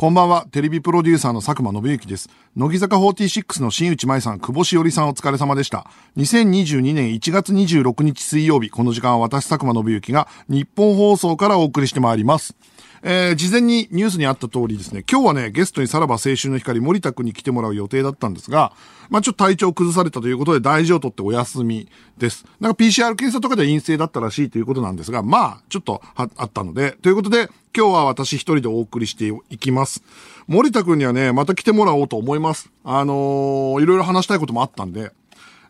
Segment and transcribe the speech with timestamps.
[0.00, 2.30] こんばんは、テレビプロデューサーの佐久間信之です。
[2.56, 5.90] 乃木坂46の新内舞さん、久保しおりさんお疲れ様でした。
[6.16, 12.56] 2022年1月26日水曜日、この時間は私佐久間信之が日本放送からお送りしてまいります。
[13.02, 18.72] えー、事前にニュースにあった通りですね、今日はね、ゲストにさらば青春の光森田くんに来てもらう予定だったんですが、
[19.10, 22.46] まあちょっと体調崩されたということで大事を取ってお休みです。
[22.58, 30.02] なんか PCR 検査とかで陰性だったらしいということなんですが、まあちょっとあったので、ということで、今日は私一人でお送りしていきます。
[30.48, 32.70] 森田くんにはね、また来てもらおうと思います。
[32.82, 35.12] あのー、いろいろ話したいこともあったんで、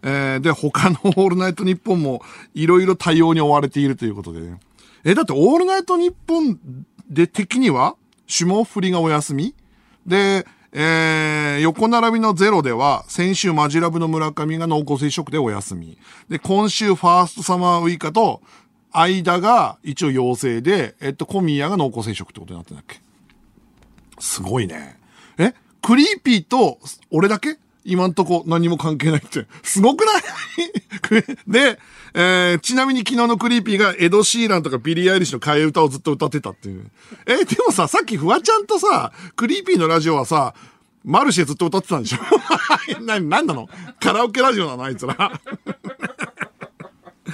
[0.02, 2.22] えー、で、他の オールナイトニッポンも
[2.54, 4.58] いろいろ対応に追われているということでね。
[5.04, 6.58] え、だってオールナイトニッポン
[7.10, 9.54] で的には、霜降りがお休み？
[10.06, 15.98] で、えー、横並びのゼロでは、先週マジラブの村上が濃厚接触でお休み。
[16.30, 18.40] で、今週ファーストサマーウイカと、
[18.92, 23.00] 間が一応陽性で、えっと、小宮が濃厚接触ってことになってんだっけ？
[24.18, 24.98] すごいね。
[25.38, 25.54] え？
[25.82, 26.78] クリーピーと、
[27.10, 27.58] 俺だけ？
[27.82, 29.46] 今んとこ何も関係ないって。
[29.62, 30.22] すごくない？
[31.50, 31.78] で、
[32.12, 36.90] えー、ちなみに昨日のクリーピーがエド・シーランとかビリー・アイリッシュの替え歌をずっと歌ってたっていう。
[37.26, 40.54] え、でもさ、さっきフワちゃんとさ、クリーピーのラジオはさ、
[41.02, 43.00] マルシェずっと歌ってたんでしょ？
[43.00, 43.68] な、なんなの？
[43.98, 44.84] カラオケラジオなの？
[44.84, 45.40] あいつら。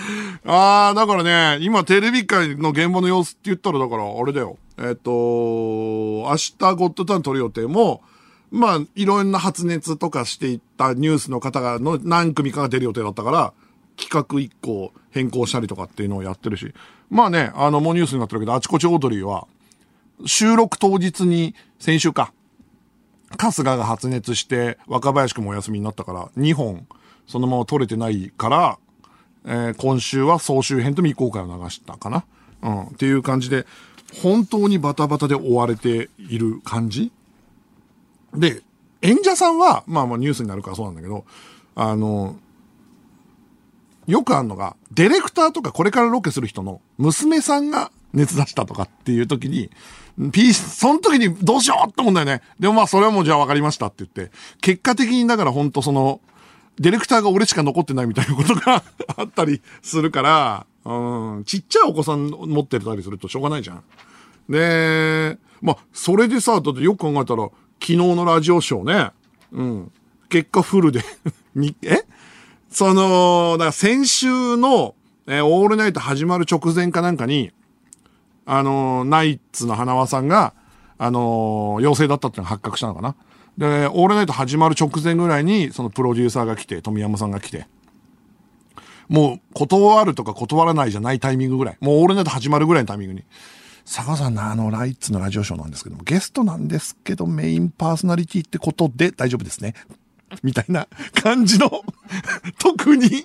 [0.46, 4.58] ああ、だからね、今テレビ界の現場の様子って言ったら、だからあれだよ。
[4.78, 8.02] えっ、と、明日ゴッドタウン撮る予定も、
[8.50, 13.52] まあ、いろんな発熱とかしていったニュースの方がの何組かが出る予定だったから、
[13.96, 16.72] 企画一個変更したりとかっていうのをやってるし。
[17.10, 19.46] まあね、あの、もうニュースになってるけど、あちこちオードリーは、
[20.26, 22.32] 収録当日に、先週か、
[23.38, 26.86] 春日が発熱して、若林くんもお休みになったから、2本、
[27.26, 28.78] そのまま撮れてないから、
[29.46, 32.24] えー、今週は総集編と未公開を流したかな。
[32.62, 32.82] うん。
[32.86, 33.64] っていう感じで、
[34.20, 37.12] 本当にバタバタで追われている感じ
[38.34, 38.62] で、
[39.02, 41.24] 演者さんは、まあまあニュースになるからそうなんだけど、
[41.74, 42.36] あの、
[44.06, 49.70] よくあるのが、ディレクターとかこれからロケする人の娘さんが熱出したとかっていう時に、
[50.32, 52.40] P、その時にどうしようって思うんだよね。
[52.58, 56.20] でもまあそれはもうじゃあ分かりましたって言って、結果的にだから本当その、
[56.78, 58.82] ディレクターが俺しか残ってないみたいなことが
[59.16, 63.82] あったりするから、うん、ちっちゃいお子さん持ってたりするとしょうがないじゃん。
[64.48, 67.48] で、まあ、それでさ、だってよく考えたら、
[67.80, 69.10] 昨日のラジオショーね、
[69.52, 69.92] うん、
[70.28, 71.02] 結果フルで
[71.54, 72.04] に、え？
[72.70, 74.94] その、だから先週の、
[75.26, 77.52] えー、オールナイト始まる直前かなんかに、
[78.44, 80.52] あのー、ナイツの花輪さんが、
[80.98, 83.16] あのー、陽性だったっていうのが発覚したのかな。
[83.58, 87.66] で、オールナイト始まる直前ぐらいに、そのプロデューサーが来て、富山さんが来て、
[89.08, 91.76] もう、断るとか断らないじゃないタイミングぐらい。
[91.80, 93.24] もうオールナイト始まるぐらいのタイミングに。
[93.84, 99.74] 佐賀さんのあの、ライツのラジオショーなんですけども、ゲストなんですけど、メインパーソナリティってことで大丈夫ですね。
[100.42, 101.70] みたいな感じの、
[102.58, 103.24] 特に、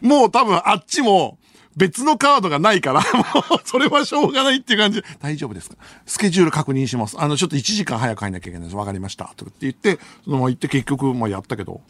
[0.00, 1.38] もう多分あっちも、
[1.76, 5.76] 別のカードがないから、 もう、それはしょうがないっていう感じ、大丈夫ですか？
[6.06, 7.16] スケジュール確認します。
[7.20, 8.76] あの、ちょっと1時間早く入んなきゃいけないです。
[8.76, 9.32] わかりました。
[9.36, 11.80] とかって言って、そのまま行って結局、まあやったけど、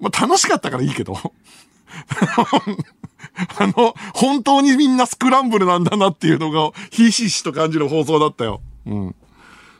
[0.00, 1.14] まあ楽しかったからいいけど、
[3.58, 8.60] あの、本当にみんなスクランブルなんだなっていうのが、ひしひしと感じる放送だったよ。
[8.86, 9.14] うん。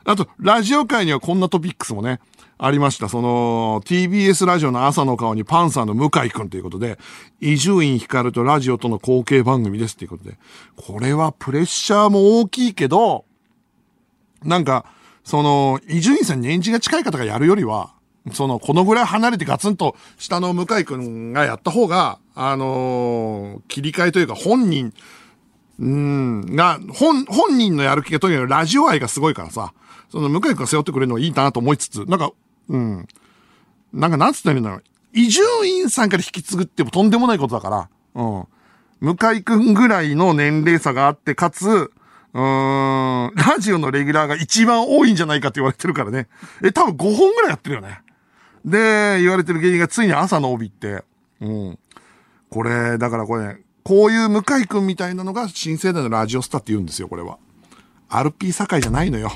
[0.05, 2.21] あと、ラジオ界にはこんなトピックスもね、
[2.65, 3.09] ありました。
[3.09, 6.97] その、TBS ラジオの朝の顔にパンサーの向井くんということで、
[7.41, 10.39] 伊集院光とラジオとの後継番組ですっていうことで、
[10.77, 13.25] これはプレッシャーも大きいけど、
[14.45, 14.85] なんか、
[15.25, 17.95] その、伊集院さんに年次が近い方がやるよりは、
[18.33, 24.95] その、このぐらい離れてガツンと下の向井くんがやった方が、あのー、切り替えというか本人、
[25.81, 29.75] うん、が、本、本人のやる気がとにかくラジオ愛がすごいからさ、
[30.13, 32.31] その向井くんが背負ってくれるのはいいなと思いつつ、なんか、
[32.69, 33.09] うん。
[33.93, 34.85] なんかなんつったらいいんだろう。
[35.13, 38.47] 伊集院さんから引き継ぐってもとんでもないことだから、うん。
[39.01, 46.29] 向井くんぐらいの年齢差があって、かつ、うーん、ラジオのレギュラーが一番多いんじゃないかって言われてるからね。
[46.65, 48.01] え、多分5本ぐらいやってるよね。
[48.65, 51.05] で、言われてる芸人がついに朝の帯って、
[51.41, 51.79] うん。
[52.49, 57.39] これ、だからこれね、こういう向井くんみたいなのが新世代のラジオスターって言うんですよ、これは。
[58.09, 59.33] アルピー堺じゃないのよ。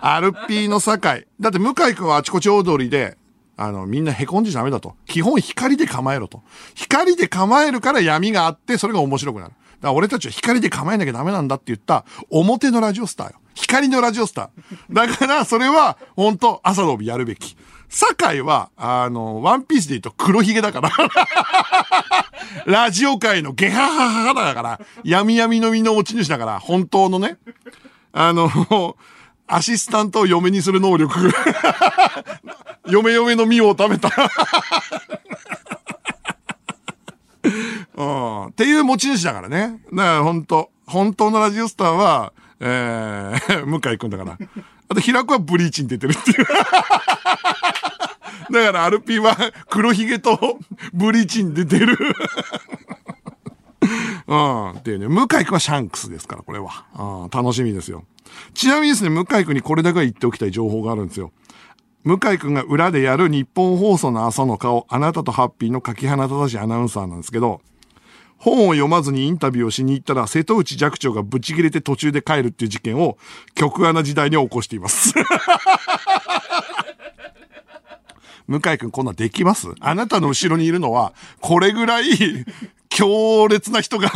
[0.00, 1.26] アルピーの堺。
[1.40, 3.16] だって向井くんはあちこち踊りで、
[3.56, 4.94] あの、みんな凹んじゃダメだと。
[5.06, 6.42] 基本光で構えろと。
[6.74, 9.52] 光で構えるから闇があって、それが面白くなる。
[9.52, 9.58] だか
[9.88, 13.38] ら俺たちは光で構えなきゃダメなんだって言った、表のラジオスターよ。
[13.54, 14.94] 光のラジオスター。
[14.94, 17.56] だから、それは、本当朝の帯やるべき。
[17.88, 20.90] 堺は、あの、ワンピースで言うと黒ひげだから。
[22.66, 27.38] ラジオ界のゲハハハハだから、闇闇の身の持ち主だから、本当のね。
[28.12, 28.48] あの、
[29.48, 31.30] アシスタントを嫁にする能力。
[32.88, 34.10] 嫁嫁の実を食べた。
[37.96, 38.46] うん。
[38.46, 39.80] っていう持ち主だからね。
[39.92, 44.38] だから本当本当のラジオスターは、えー、 向井くんだから。
[44.90, 46.46] あと、平子はブリーチに出てるっていう。
[48.50, 49.36] だから、アルピーは
[49.68, 50.58] 黒ひげと
[50.94, 51.98] ブリーチに出てる。
[54.26, 54.70] うん。
[54.72, 55.08] っていうね。
[55.08, 56.86] 向井くんはシャンクスですから、これは。
[56.98, 57.30] うん。
[57.30, 58.04] 楽しみですよ。
[58.54, 61.32] ちなみにですね、向井くんにこれだけは言っておきたい情報があるんですよ。
[62.04, 67.60] 向井くんが裏でやる日本放送の朝の顔、あなたとハッピーの柿花正しアナウンサーなんですけど、
[68.38, 73.18] 本を読まずにインタビューをしに行ったら、瀬戸内寂聴がブチ切れて途中で帰るっていう事件を、
[73.54, 75.12] 極穴時代に起こしています。
[78.46, 79.68] 向井くんこんなできます？
[79.80, 82.06] あなたの後ろにいるのは、これぐらい
[82.88, 84.08] 強烈な人が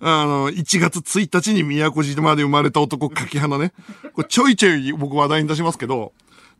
[0.00, 3.72] あの、1月1日に宮古島で生まれた男、柿花ね。
[4.12, 6.12] これちょいちょい僕話題に出しますけど、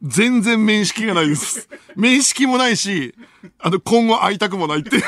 [0.02, 1.68] 全然面識がないです。
[1.96, 3.14] 面識もないし、
[3.58, 5.02] あの、今後会いたくもないって。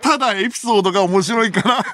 [0.00, 1.84] ただエピソードが面白いから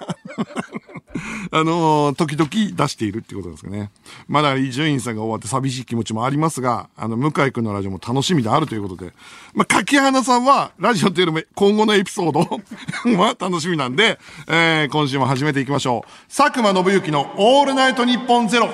[1.51, 3.91] あの、時々出しているってことですかね。
[4.29, 9.13] まだ伊集院さんが終わって寂しい気持ちもありますが、あの、向井くんのラジオも楽しみであるということで。
[9.55, 12.41] まあ、柿花さんは、ラジオというよりも今後のエピソード
[13.19, 14.19] は楽しみなんで、
[14.49, 16.35] えー、今週も始めていきましょう。
[16.35, 18.69] 佐久間信之のオールナイトニッポンゼロ。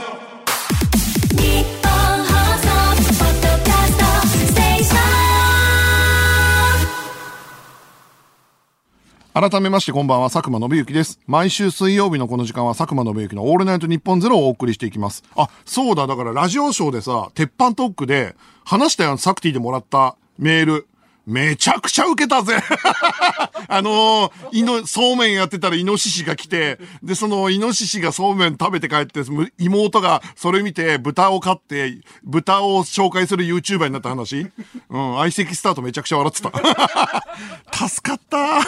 [9.40, 11.18] 改めましてこんばんは、佐久間信之です。
[11.26, 15.24] 毎週水曜日のこの時間は佐久間信之のオールナイト日本ゼロをお送りしていきます。
[15.34, 20.88] あ、そうだ、だからラジオショーでさ、鉄板トークで話したよ、サクティでもらったメール。
[21.30, 22.58] めちゃくちゃ受けたぜ。
[23.68, 29.20] あのー、いの、そうめんやってたらイノシシが来て、で、そのイノシシがそうめん食べて帰って、
[29.58, 34.50] 妹がそれ見て豚を飼って、豚を紹介する YouTuber になった話。
[34.88, 36.50] うん、相席スタートめちゃくちゃ笑ってた。
[37.88, 38.60] 助かった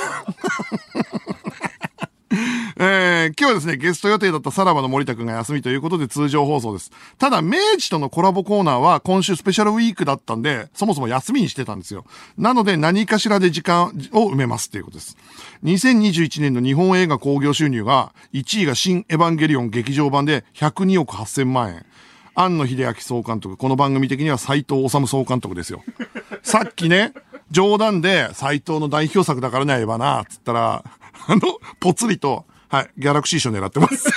[2.76, 6.90] えー、今日はですね、ゲスト予定だったさらばの森田くんが休みということで通常放送です。
[7.18, 12.04] ただ、明治とのコラボコーナーは今週スペシャルウィークだったんで、そもそも休みにしてたんですよ。
[12.38, 15.16] なので、何かしらで時間を埋めますっていうことです。
[15.64, 21.86] 2021年の日本映画興行収入が、1位が新エヴァンゲリオン劇場版で102億8000万円。
[22.34, 25.84] 庵野秀明総監督、この番組的には斎藤治総監督ですよ。
[26.42, 27.12] さっきね、
[27.50, 30.84] 冗談で斎藤の代表作だからね、エヴァな、つったら、
[31.26, 31.40] あの、
[31.80, 34.10] ぽつりと、はい、ギャラクシー賞狙ってます。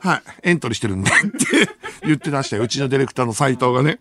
[0.00, 1.68] はい、エントリーしてるんでって
[2.04, 2.62] 言ってましたよ。
[2.62, 3.98] うちのディレクターの斎藤がね。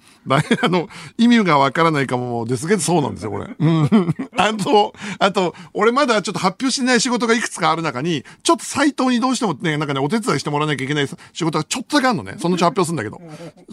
[0.62, 0.88] あの、
[1.18, 3.48] 意味がわからないかもですけど、そうなんですよ、これ。
[3.58, 4.16] うん。
[4.38, 12.36] あと、あと、俺まだちょっと発表してない仕事がいくつかある中に、ちょっと斎藤にどうしてもね、なんかね、お手伝いしてもらわなきゃいけない仕事がちょっとだけあるのね。
[12.40, 13.20] そのうち発表するんだけど。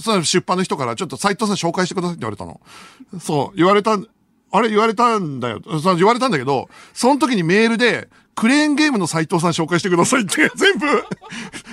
[0.00, 2.60] その出版の人から、ちょっと斎藤さん紹介してくださいって言われたの。
[3.20, 3.98] そう、言われた、
[4.52, 5.60] あれ言われたんだよ。
[5.96, 10.86] 言われたんだけど、その時にメールで、クレーンゲームの斎藤さん紹介してくださいって、 全部、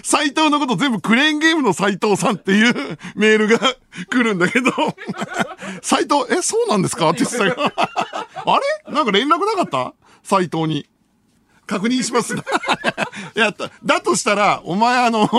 [0.04, 2.74] 斎藤のこと全部クレーンゲームの斎藤さんっていう
[3.16, 3.60] メールが
[4.10, 4.72] 来るんだけど、
[5.81, 7.10] 斎藤、え、そうなんですか？
[7.10, 7.56] って言ってたよ。
[7.76, 8.94] あれ？
[8.94, 9.94] なんか連絡なかった？
[10.24, 10.88] 斎藤に。
[11.69, 12.33] 確認します。
[13.35, 13.69] やった。
[13.85, 15.30] だとしたら、お前あの、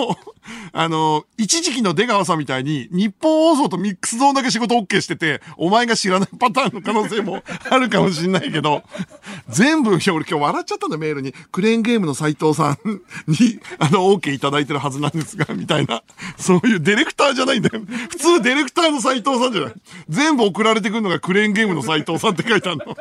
[0.72, 8.84] あの、一時期の出川さんみたいに、日本放送とミックスゾーンだけ仕事 OK してて、お前が知らないパターンの可能性も あるかもしんないけど、
[9.48, 11.34] 全部、俺今日笑っちゃったんだ、メールに。
[11.50, 12.78] クレーンゲームの斎藤さん
[13.26, 16.04] に、あの、OK いただいてるはずなんですが、みたいな。
[16.38, 17.82] そういうディレクターじゃないんだよ。
[18.08, 19.74] 普通ディレクターの斎藤さんじゃない。
[20.08, 22.96] 全部送られてくるのがクレーンゲームの斎藤さんって書いてあるの。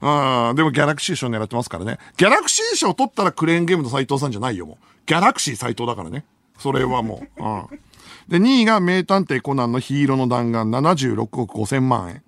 [0.00, 1.98] あ でもギャラクシー賞狙ってますからね。
[2.16, 4.76] ギャラクシー賞取ったらクレーンゲームの斎藤さんじゃないよ、もう。
[5.06, 6.24] ギャラクシー斎藤だからね。
[6.58, 7.42] それはもう。
[7.42, 7.80] うん。
[8.28, 12.22] で、2位が名探偵コナンのヒーローの弾丸76億5千万円。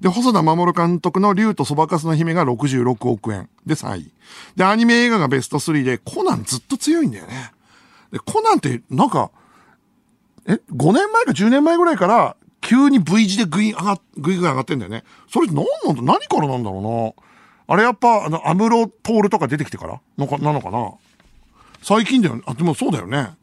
[0.00, 3.48] で、細田守監督の竜とそばかすの姫が66億円。
[3.66, 4.12] で、3位。
[4.56, 7.52] で、アニメ映画がベスト3で、コナンずっと強いんだよね。
[8.12, 9.30] で、コナンって、なんか、
[10.46, 15.04] え、5年前か10年前ぐらいから、急に V 字でグイ上が、グイグイ上がってんだよね。
[15.30, 17.14] それ何なんだ、何からなんだろ
[17.66, 17.74] うな。
[17.74, 20.92] あれやっぱ、あの、アムロトールとか出てきてからのか、なのかな
[21.82, 22.42] 最近だよね。
[22.46, 23.34] あ、でもそうだよね。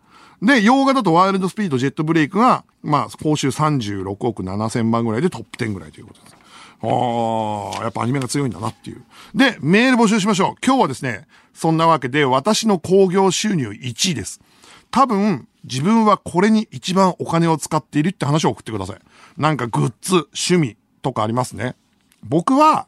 [0.41, 6.35] で、洋画だとワイルドスピード、ジェットブレイクが、まあ、報酬36億7千万ぐらいでトップ10ぐらいということです。
[6.83, 9.03] ああ、やっぱアニメが強いんだなっていう。
[9.35, 10.65] で、メール募集しましょう。
[10.65, 14.41] 今日はですね、そんなわけで私の興行収入1位です。
[14.91, 19.00] 多分、自分はこれに一番お金を使っているって話を送ってください。
[19.38, 21.75] なんかグッズ、趣味とかありますね。
[22.24, 22.88] 僕は、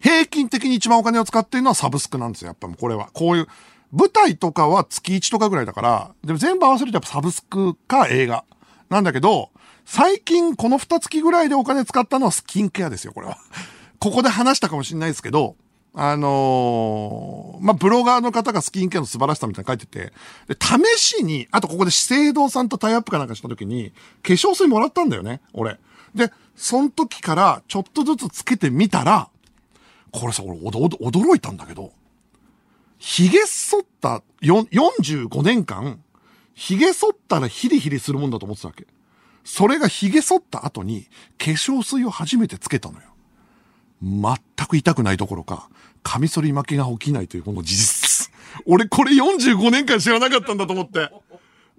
[0.00, 2.48] 平均的に一番お金を使っているのはサブスクなんですよ。
[2.48, 3.08] やっぱもうこれは。
[3.12, 3.46] こういう、
[3.92, 8.44] 舞台とかは月1とかぐらいだから、でも全部合わせるとやっぱサブスクか映画。
[8.90, 9.50] なんだけど、
[9.84, 13.38] 最近この2月ぐらいでお金使ったのはスキンケアですよ、これは。
[13.98, 15.56] ここで話したかもしれないですけど、
[15.98, 20.12] あのー、まあ、ブロガーの方がスキンケアの素晴らしさみたいなの書いてて、
[20.46, 25.78] で、試しに、あとここで資生堂さんとタイアップかなんかした時に、化粧水もらったんだよね、俺。
[26.14, 29.30] で、その時からちょっとずつつけてみたら、
[30.12, 31.92] これさ、俺、驚いたんだけど、
[32.98, 35.98] 髭剃った45年間、
[36.54, 38.86] 髭剃ったらヒリヒリするもんだと思ってたわけ。
[39.44, 41.06] それが髭剃った後に
[41.38, 43.15] 化粧水を初めてつけたのよ。
[44.02, 44.36] 全
[44.68, 45.68] く痛くないどころか、
[46.02, 48.30] カミソリ負けが起きないというこの事実。
[48.64, 51.10] 俺これ45年間知らなかったんだと思って。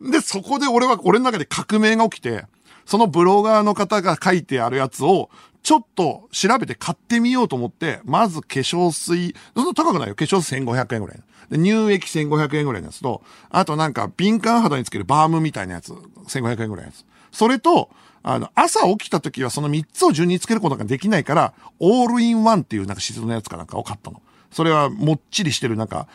[0.02, 2.46] で、そこで俺は、俺の中で革命が起きて、
[2.86, 5.30] そのブロガーの方が書いてあるやつを、
[5.64, 10.16] ちょっと調べて買ってみようと思って、まず化粧水、そんな高くないよ。
[10.16, 11.20] 化粧水1500円ぐらい。
[11.50, 17.06] で、乳液1500円ぐらいのやつと、あとなんか敏感肌につけるバームみたいなやつ、1500円ぐらいのやつ。
[17.32, 17.90] それと、
[18.30, 24.22] あの、朝起きた時はその3つを順につけることができないから、オールインワンっていうなんか質のやつかなんかを買ったの。
[24.52, 26.10] それはもっちりしてるなんか、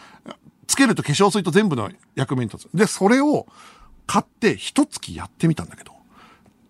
[0.66, 2.76] つけると化粧水と全部の役目に立つ。
[2.76, 3.46] で、それを
[4.06, 5.92] 買って一月やってみたんだけど、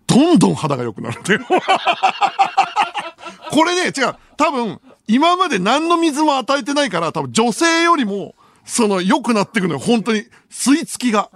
[0.07, 1.39] どんどん肌が良くなるっていう。
[3.51, 4.15] これね、違う。
[4.37, 8.33] 多分、今まで何の水も与えてないから、多分女性よりも、
[8.63, 9.79] その良くなっていくのよ。
[9.79, 10.23] 本当に。
[10.49, 11.29] 吸い付きが。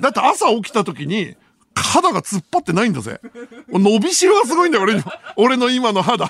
[0.00, 1.36] だって朝起きた時に、
[1.74, 3.20] 肌が突っ張ってないんだぜ。
[3.68, 5.02] 伸びしろがすごいんだよ、俺に。
[5.36, 6.28] 俺の今の肌。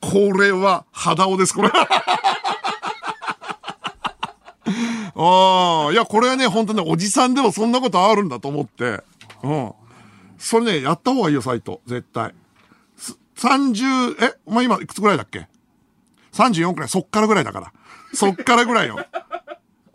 [0.00, 1.70] これは、肌男です、これ。
[5.14, 9.02] ああ、いや、これはね、本当ね、おじさんでもそんなことあるんだと思って。
[9.42, 9.72] うん。
[10.38, 11.80] それね、やった方がいいよ、サイト。
[11.86, 12.34] 絶対。
[13.36, 15.48] 30、えお前今いくつぐらいだっけ
[16.32, 17.72] ?34 くらい、そっからぐらいだから。
[18.12, 18.98] そっからぐらいよ。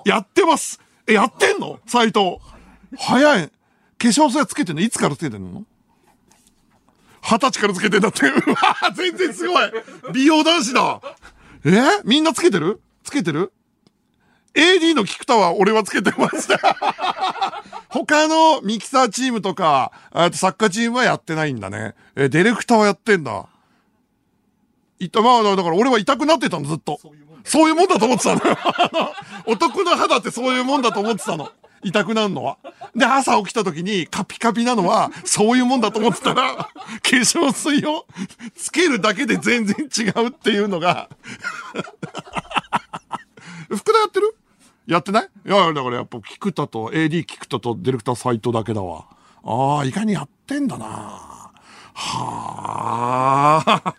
[0.06, 1.80] やってますえ、やってんの？
[1.86, 2.42] サイト。
[2.98, 3.48] 早い。
[3.48, 3.52] 化
[4.00, 4.82] 粧水つけてんの？
[4.82, 5.64] いつからつけてんの？
[7.22, 8.28] 二十歳からつけてんだって。
[8.28, 8.36] うわ
[8.96, 9.72] 全然すごい
[10.14, 11.02] 美容男子だ
[11.66, 11.72] え？
[12.04, 12.82] みんなつけてる？
[13.04, 13.52] つけてる
[14.54, 16.50] ?AD の菊田は俺はつけてます。
[17.90, 21.96] 他のミキサーチームとか、あとサッカーチームはやってないんだね。
[22.16, 23.46] え、ディレクターはやってんだ。
[25.00, 27.00] いた、まあ、だから俺は痛くなってたの、ずっと。
[27.44, 28.42] そういうもんだと思ってたの。
[29.48, 31.52] 男の肌ってそういうもんだと思ってたの。
[31.84, 32.58] 痛くなるのは。
[32.96, 36.70] で、朝起きた時にカピカピなのは、そういうもんだと思ってたら、化
[37.04, 38.06] 粧水を
[38.56, 41.10] つけるだけで全然違うっていうのが
[43.70, 44.36] 福田やってる？
[44.88, 45.30] やってない？
[45.46, 49.06] いや、だからやっぱ、菊田と、AD 菊田とディレクターサイトだけだわ。
[49.44, 50.86] ああ、意外にやってんだな
[51.96, 53.94] はあ。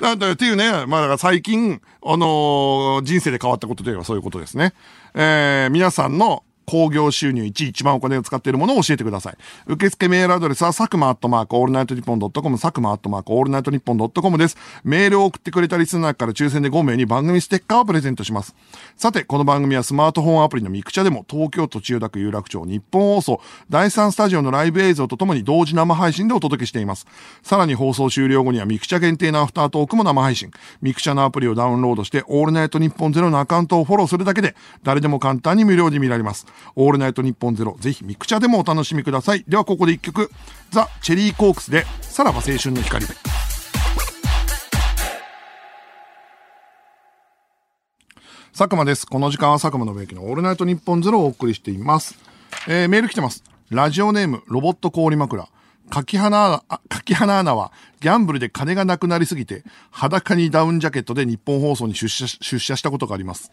[0.00, 4.74] なんだっていうね、まあだから最近、あのー、人生で変わったことといえばそういうことですね。
[5.14, 9.36] えー、皆さんの興行収入1位、一番お金を使っているものを教えてください。
[9.66, 14.56] 受付メールアドレスは、佐久間アットマークオールナイトニッポンドットコム、佐久間アットマークオールナイトニッポンドットコムです。
[14.84, 18.54] メールを送ってくれたリスナーから抽選で5名に番組ステッカーをプレゼントします。
[18.96, 23.40] さて、この番組はスマートフォンアプリのミクチャでも、東京都千代田区有楽町ニッポン放送、
[23.70, 27.06] 第3スタジオのライブ映像とともに同時生配信でお届けしています。
[27.42, 30.50] さらに放送終了後にはミクチャ限定のアフタートークも生配信。
[30.80, 36.46] ミクチャのアプリをダウンロードして、オールナイトニッポンゼロのアカウントをフォローするだけで、誰でも簡単に無料で見られます。
[36.76, 39.44] オールナイトニッポンゼロ、ぜひミクチャでもお楽しみください。
[39.46, 40.30] ではここで一曲、
[40.70, 43.14] ザ・チェリーコークスで、さらば青春の光で。
[48.52, 49.06] 佐久間です。
[49.06, 52.18] この時間は佐久間のべきのオールナイトニッポンゼロをお送りしています。
[52.68, 53.42] えー、メール来てます。
[53.70, 55.48] ラジオネーム、ロボット氷枕。
[55.88, 63.50] 柿花、柿花アナは、ギャンブルで金がなくなりすぎて、裸にダウンジャケットで日本放送に出社、出社したことがあります。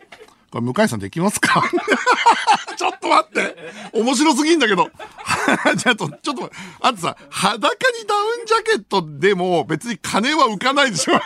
[0.52, 1.64] これ、向井さんできますか？
[2.78, 3.56] ちょっと待って。
[3.94, 4.90] 面白すぎんだけど。
[5.78, 6.52] ちょっと、ちょっと、
[6.82, 7.62] あとさ、裸に
[8.08, 11.14] ダウンジャケットでも別に金は浮かないでしょ。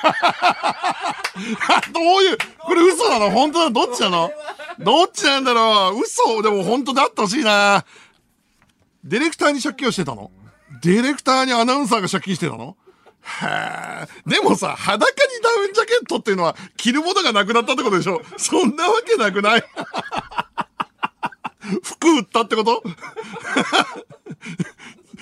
[1.94, 3.32] どういう、これ嘘なの？
[3.32, 3.72] 本当なの？
[3.72, 4.32] どっちなの？
[4.80, 6.02] どっちなんだろう？
[6.02, 6.42] 嘘。
[6.42, 7.86] でも本当であってほしいな。
[9.04, 10.32] ディレクターに借金をしてたの？
[10.82, 12.76] ディレクターにアナウンサーが借金してたの？
[13.26, 14.08] へえ。
[14.30, 15.08] でもさ、裸に
[15.42, 18.22] ダウンジャケットっていうのは着るものがなくなったってことでしょ？
[18.38, 19.64] そんなわけなくない？
[21.84, 22.84] 服売ったってこと？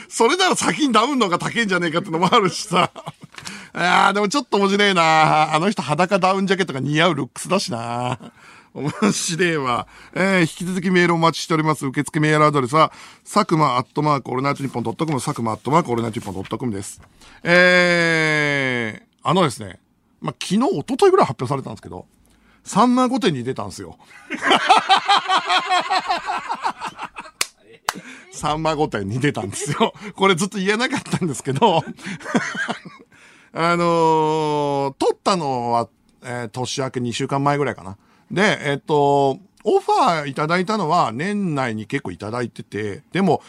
[0.09, 2.91] それなら先にダウンの方が高いんじゃねえかってのもあるしさ。
[3.73, 8.19] いやーでもちょっと面白いなあの人裸ダウンジャケットが似合うルックスだしな
[8.73, 9.87] 面白いわ。
[10.13, 11.85] えー、引き続きメールお待ちしております。
[11.85, 12.91] 受付メールアドレスは、
[13.23, 17.01] 佐久間アットマークオールナイトニッポンドットコム、佐久間アットマークオールナイトニッポンドットコムです。
[17.43, 19.79] えー、あのですね、
[20.21, 22.05] まあ、昨日、一昨日ぐらい発表されたんですけど、
[22.63, 23.97] サンマ御殿に出たんですよ。
[28.31, 29.93] サンマ御殿に出たんですよ。
[30.15, 31.83] これずっと言えなかったんですけど、
[33.53, 35.89] あのー、撮ったのは、
[36.23, 37.97] えー、年明け2週間前ぐらいかな。
[38.31, 43.41] で、えっ、と、オファーいただいたのは年内に結構いただいてて、でも、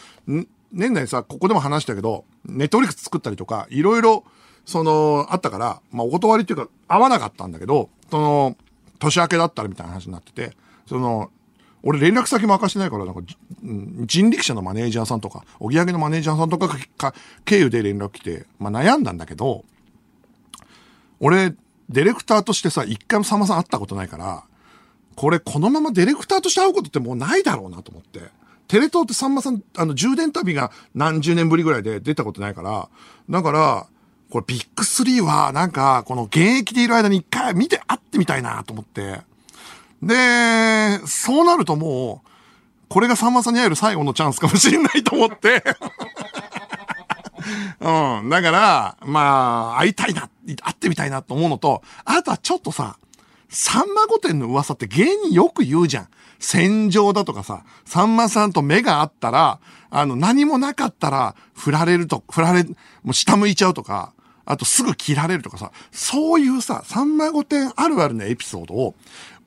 [0.71, 4.23] 年内さ、ここでも話したけど、ネットフリックス作ったりとか、いろいろ、
[4.65, 8.55] その、あったから、まあ、お断りっていうか、合わなかったんだけど、その、
[8.99, 10.55] 年明けだったらみたいな話になってて、
[10.87, 11.31] その、
[11.83, 13.21] 俺連絡先も明かしてないから、なんか、
[14.05, 17.13] 人力車のマネージャーさんとか、おぎやげのマネージャーさんとかか、
[17.43, 19.65] 経由で連絡来て、まあ悩んだんだけど、
[21.19, 21.51] 俺、
[21.89, 24.43] ディレクターとしてさ、一回もさんまさん会ったことないから、
[25.15, 28.21] これこのままディレクターとして会うことってもうないだろうなと思って。
[28.67, 32.89] テレ東ってさんまさん、あの、充電旅が何十年ぶりぐらいで出たことないから、
[33.29, 33.87] だから、
[34.31, 39.21] これビッグスリーは、なんか、この現役でいる間に一回見て会ってみたいなと思って。
[40.01, 42.29] で、そうなるともう、
[42.89, 45.63] これがさんまさんに会える最後のチャンスかもしれないと思って
[47.79, 48.29] うん。
[48.29, 50.29] だから、まあ、会いたいな、
[50.61, 52.97] 会ってみたいなと思うのと、あとはちょっとさ、
[53.53, 56.07] さんま御殿の噂って芸人よく言うじゃん。
[56.39, 59.59] 戦場だとかさ、さんまさんと目があったら、
[59.91, 68.95] あの、何もなかったら、振られると、振られ、もう下向いちゃうとか、あとすぐ切られるとかさ、そういうさ、さんま御殿あるあるのエピソードを、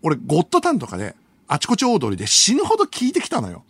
[0.02, 1.16] 俺、ゴッドタンとかで、
[1.48, 3.64] あちこちオードリーで死ぬほど聞いてきたのよ。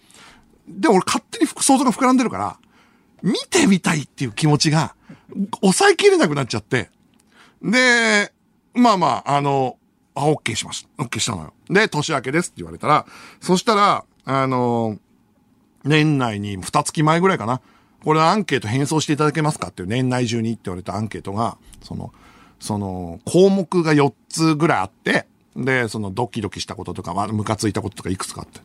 [0.68, 2.58] で、俺勝手に想像が膨らんでるから、
[3.22, 4.94] 見てみたいっていう気持ちが、
[5.62, 6.90] 抑えきれなくなっちゃって。
[7.62, 8.32] で、
[8.74, 9.78] まあまあ、あの、
[10.16, 11.04] あ、OK しました。
[11.04, 11.52] OK したのよ。
[11.68, 13.06] で、年明けですって言われたら、
[13.40, 14.98] そしたら、あの、
[15.84, 17.60] 年内に2月前ぐらいかな。
[18.02, 22.12] これアンケート返送していただけますかっていう年内中にって言われたアンケートが、その、
[22.58, 28.60] その、項目が4つぐらいあって、で、そのドキドキしたこととか、ムカついたこととかいくつかあって。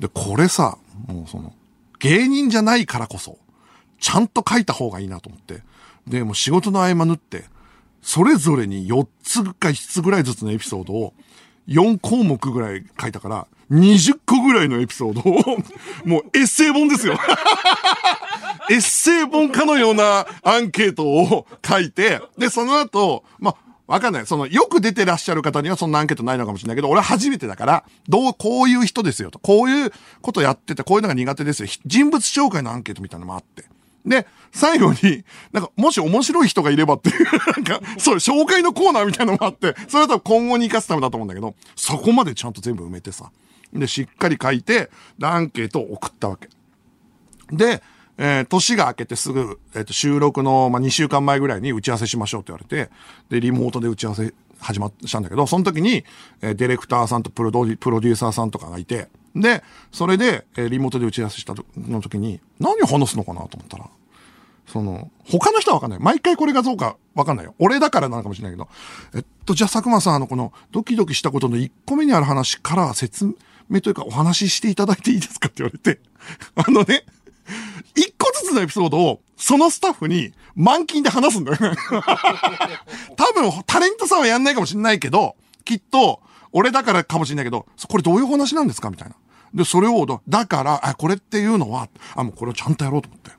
[0.00, 1.52] で、これさ、もうその、
[1.98, 3.38] 芸人じゃないからこそ、
[4.00, 5.62] ちゃんと書いた方がいいなと思って。
[6.06, 7.44] で、もう仕事の合間縫って、
[8.04, 11.14] それぞれに4つか5つぐらいずつのエピソードを
[11.68, 15.58] 4項目ぐらい書いたから、20個ぐらいのエピソードを、
[16.04, 17.18] もう エッセイ本ですよ。
[18.70, 24.26] エッセイ本かのようなアンケートを書いて、で、その後、まあ、わかんない。
[24.26, 29.38] その、よく出てらっしゃる方にはそんなアンケートないのかもしれないけど、俺は初めてだから、どう、こういう人ですよと。
[29.38, 31.68] こういうことやってて、こういうのが苦手ですよ。
[31.86, 33.64] 人物紹介のアンケートみたいなのもあって。
[34.04, 37.24] で、最後に、なんか、もし面白い人がいればっていう、
[37.56, 43.30] なんか、そう、紹介のコーナーみたいなのもあって、それは多分今後に活かすためだと思うんだけど、そこまでちゃんと全部埋めてさ。
[43.72, 44.90] で、しっかり書いて、
[45.22, 46.48] アンケートを送ったわけ。
[47.50, 47.82] で、
[48.16, 52.92] えー、年が明けてすぐ、えっ、ー、と、収録の、まあ、2週間前ぐらいに打ち合わせしましょうって言われて、
[53.28, 56.04] で、リモートで打ち合わせ始まったんだけど、その時に、
[56.40, 63.88] えー、ディレクターさんとプロデューサーさんとかがいて、で、それで、えー、リモートで打ち合わせしたの時に、何を話すのかなと思ったら、
[64.66, 66.00] その、他の人はわかんない。
[66.00, 67.54] 毎回これがどうかわかんないよ。
[67.58, 68.68] 俺だからなのかもしれないけど。
[69.14, 73.26] えっと、じゃあ佐久間さん、あの、この、ドキドキしたことの1個目にある話から説
[73.68, 76.00] 明というかお話ししていただいていいですかって言われて、
[76.56, 77.04] あのね、
[77.94, 81.76] 一個ずつのエピソードを、そのスタッフに満勤で話すんだよね。
[83.16, 86.20] 多分、タレントさんはやんないかもしれないけど、きっと、
[86.52, 89.16] 俺だからかもしれないけど、これどういう話なんですかみたいな。
[89.54, 93.30] で、それを、だから、あ、これっていうのは、あ、もうこれをちゃんとやろうと思って。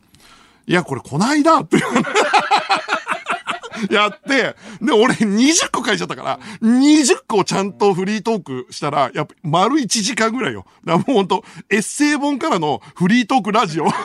[0.68, 1.84] いや、これこないだっていう
[3.94, 10.66] やって、で、俺20個書いちゃったから、20個ちゃんとフリートークしたら、やっぱ丸1時間ぐらいよ。
[10.86, 13.88] だもうほんと、エッセイ本からのフリートークラジオ。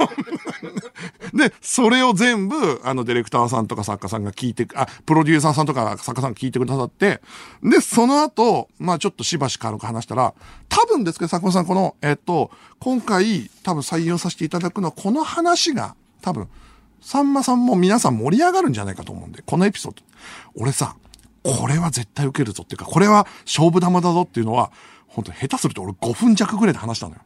[1.35, 7.21] で、それを全部、あの、ディレクターさんとか作家さんが聞いて、あ、プロデューサーさんとか作家さんが聞いてくださって、
[7.63, 10.35] で、その後、まあちょっとしばし軽く話したら、
[10.69, 16.49] 多分ですけど、作家さん、この、えっと、今回、多分採用させていただくのは、この話が、多分、
[17.01, 20.03] さんまさんも皆さん盛り上がるんじゃないかと思うんで、このエピソード。
[20.55, 20.97] 俺さ、
[21.43, 24.71] これは絶対受けるぞっていうか、これは勝負玉だぞっていうのは、
[25.07, 27.21] 本当下手すると俺5分弱ぐらいで話したのよ。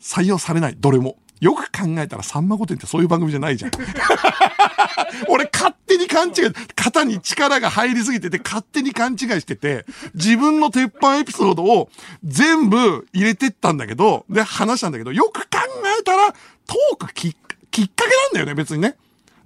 [0.00, 1.16] 採用されない、どれも。
[1.40, 3.70] よく考えたらさんま御殿ってそういう番組じゃないじゃん。
[5.28, 6.34] 俺勝手に勘違い、
[6.74, 11.90] 肩に力が入りすぎてて勝手に勘違いしてて、自分の鉄板エピソードを
[12.24, 15.58] 全部入れてったんだけど、で話したんだけど、よく考
[15.98, 16.32] えたら
[16.66, 17.36] トークきっ
[17.70, 18.96] きっかけなんだよね、別にね。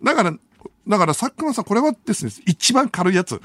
[0.02, 0.33] だから、
[0.88, 3.40] だから、佐久間さん、これはですね、一番軽いやつ。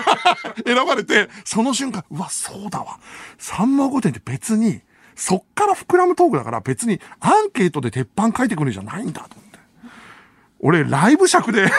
[0.64, 2.98] 選ばれて、その瞬間、うわ、そうだわ。
[3.38, 4.80] さんま御殿って別に、
[5.20, 9.58] そっから膨らむトークだから別にアンケートで鉄板書いてくるんじゃないんだと思って。
[10.60, 11.70] 俺、ライブ尺で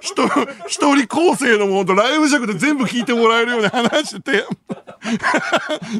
[0.00, 0.28] 人、
[0.68, 4.46] 一人構成のものとライブ尺で全部聞いてもらえるように話してて。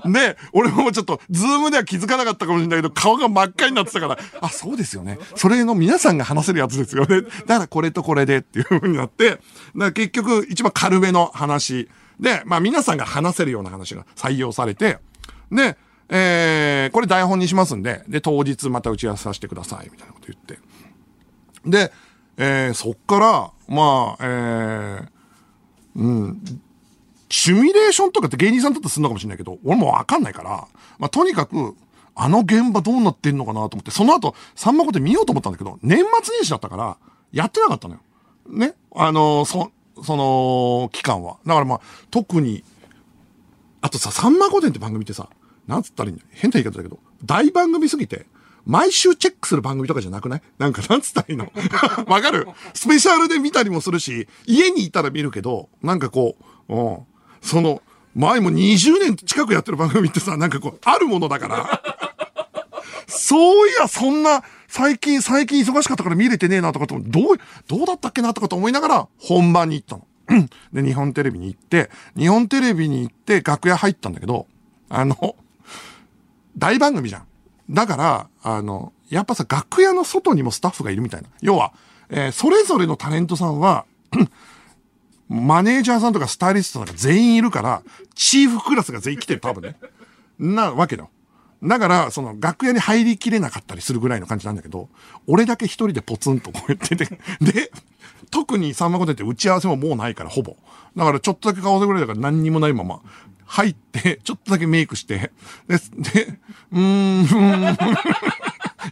[0.07, 5.19] で、俺もちょっと、ズームでは気づかなかったかもしれないけど、顔が真っ赤になってたから、あ、そうですよね。
[5.35, 7.23] それの皆さんが話せるやつですよね。
[7.23, 9.41] だからこれとこれでっていう風になって、だか
[9.75, 11.89] ら結局一番軽めの話
[12.21, 14.99] で、まあ皆さんが話せるような話が採用されて、
[15.51, 15.77] で、
[16.09, 20.59] えー、これ台本にしますんで、で、当日また打ち合わせさせてください、みたいなこと言って。
[21.65, 21.93] で、
[22.37, 25.09] えー、そっから、まあ、えー、
[25.97, 26.43] うん、
[27.29, 31.75] シミュレーションとかって芸人さんだったらするのかもしれないけど、俺もわかんないから、まあ、とにかく、
[32.15, 36.99] あの現場どうなってんのかなと思って、その後、さんまこと見ようと思ったんだけど、年末年始だったから、
[37.33, 38.01] やってなかったのよ。
[38.49, 38.75] ね。
[38.95, 39.71] あのー、そ、
[40.03, 41.39] その、期間は。
[41.47, 42.65] だからまあ、特に、
[43.81, 45.29] あとさ、さんま御殿って番組ってさ、
[45.67, 48.27] なんつったらいいんだ変な言い方だけど、大番組すぎて、
[48.65, 50.43] 毎週チェックする番組とかじゃなくない？
[50.59, 51.51] なんか、なんつったらいいの？
[52.07, 52.47] わかる？
[52.75, 56.37] スペシャルで見たりもするし、家にいたら見るけど、なんかこ
[56.69, 56.99] う、うん。
[57.41, 57.83] その、
[58.15, 62.12] 前も20年近くやってる番組ってさ、なんかこう、あるものだから。
[63.13, 70.49] そういや、そんな、最近、最近忙しかったから見れてねえなとかと、どう、どうだったっけなとかと思いながら、本番に行ったの。
[70.73, 74.47] で、日本テレビに行って、日本テレビに行って楽屋入ったんだけど、
[74.89, 75.37] あの、
[76.57, 77.27] 大番組じゃん。
[77.71, 81.29] だから、あの、やっぱさ、楽屋の外にもスタッフがいるみたいな。
[81.41, 81.73] 要は、
[82.09, 83.85] えー、それぞれのタレントさんは、
[85.29, 87.83] マネージャーさんとかスタイリストとか全員いるから、
[88.15, 89.77] チーフクラスが全員来てる、多分ね。
[90.39, 91.11] なわけだよ。
[91.63, 94.89] だから、その、楽屋に入りきれなかったりするぐらいの感じなんだけど、
[95.27, 97.05] 俺だけ一人でポツンとこうやってて、
[97.41, 97.71] で、
[98.31, 100.57] 特にさんま御殿って打ち合わせももうないから、ほぼ。
[100.97, 103.01] だからちょっとだけ顔でぐらいだから何にもないまま、
[103.47, 105.31] 入って、ちょっとだけメイクして、
[105.69, 106.39] で、で、
[106.73, 107.79] うーん、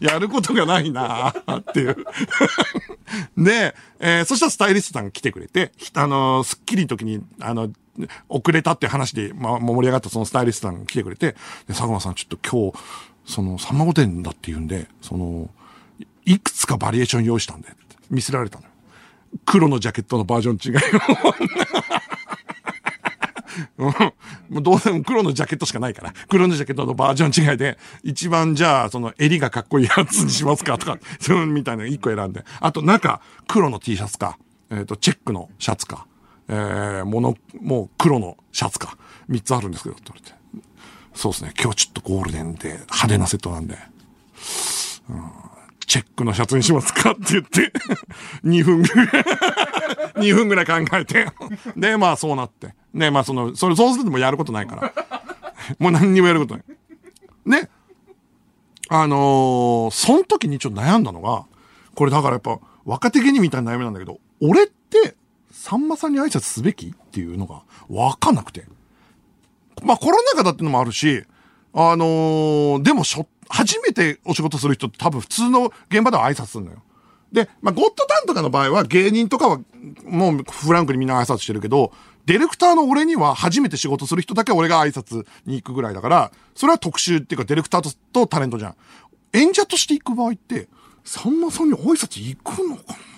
[0.01, 1.97] やることがないなっていう
[3.37, 7.71] で、えー、そしたらスタイリストさんが来てくれて、あのー、スッキリの時に、あの、
[8.29, 11.37] 遅れたって話で、まあ、盛り上がったそのスタイリストさんが来てくれて、で、
[11.69, 12.79] 佐久間さんちょっと今日、
[13.33, 15.51] その、さんま御殿だって言うんで、その、
[16.25, 17.69] いくつかバリエーション用意したんで、
[18.11, 18.71] 見せられたのよ。
[19.45, 20.81] 黒のジャケットのバージョン違い
[21.29, 21.35] を
[24.51, 24.63] うん。
[24.63, 32.45] どうせも黒のジャケットしかないから、黒のジャケットのバージョン違いで、一番じゃあ、その襟がかっこいいやつにしますかとか、 そういうみたいなの一個選んで。
[32.61, 34.39] あと中、黒の T シャツか、
[34.71, 36.07] えっ、ー、と、チェックのシャツか、
[36.53, 40.41] えー、もの、もう黒のシャツか、三つあるんですけど、って言われて。
[41.15, 43.79] そうですね、今日ちょっとゴールデンで派手なセットなんで、
[45.09, 45.23] うん、
[45.87, 47.73] チェックのシャツにしますかって言って、
[48.45, 49.07] 2分ぐらい
[50.21, 51.27] 2分ぐらい考えて。
[51.77, 52.75] で、まあそうなって。
[52.93, 54.93] ね、まあその、それ、そうするともやることないから。
[55.79, 56.65] もう何にもやることない。
[57.47, 57.71] ね。
[58.89, 61.45] あのー、その時にちょっと悩んだのが、
[61.95, 65.17] これだからやっぱ、若手芸人みたいな悩みなんだけど、俺って、
[65.61, 68.65] さんまさんに挨拶すべきっていうのが、わかんなくて。
[69.83, 71.25] まあコロナ禍だってのもあるし、
[71.75, 76.83] あのー、でもしょ、初めてお仕事する人って多分普通の現場では挨拶するのよ。
[77.31, 79.61] で、まあ、ゴッドタンとかの場合は芸人とかは
[80.07, 81.93] もうフランクにみんな挨拶してるけど、
[82.25, 88.77] ディレクターの俺には初めて仕事する人だけ俺が挨拶に行くぐらいだから、それは特集っていうかディレクターととタレントじゃん。
[89.35, 90.71] 演者として行く場合って、
[91.05, 93.10] さんまさんに挨拶行くのかな？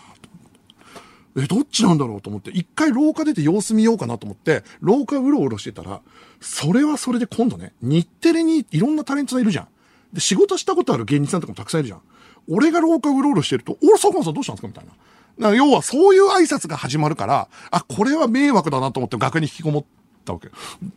[1.37, 6.01] え、どっちなんだろうと思って、一回廊下出て様子見ようかなと思って、廊下うろうろしてたら、
[6.40, 9.68] それはそれで今度ね、日テレにいろんなタレントさんいるじゃん。
[10.12, 12.01] で、仕事したことある芸人さんとかもたくさんいるじゃん。
[12.49, 14.68] 俺が廊下うろうろしてると、お佐久間さんどうしたんですか？
[14.68, 14.90] みたいな。
[14.90, 19.85] だから要はそういう挨拶が始まるから、あ、これは迷惑だなと思って学に引きこもっ
[20.25, 20.51] たわけ。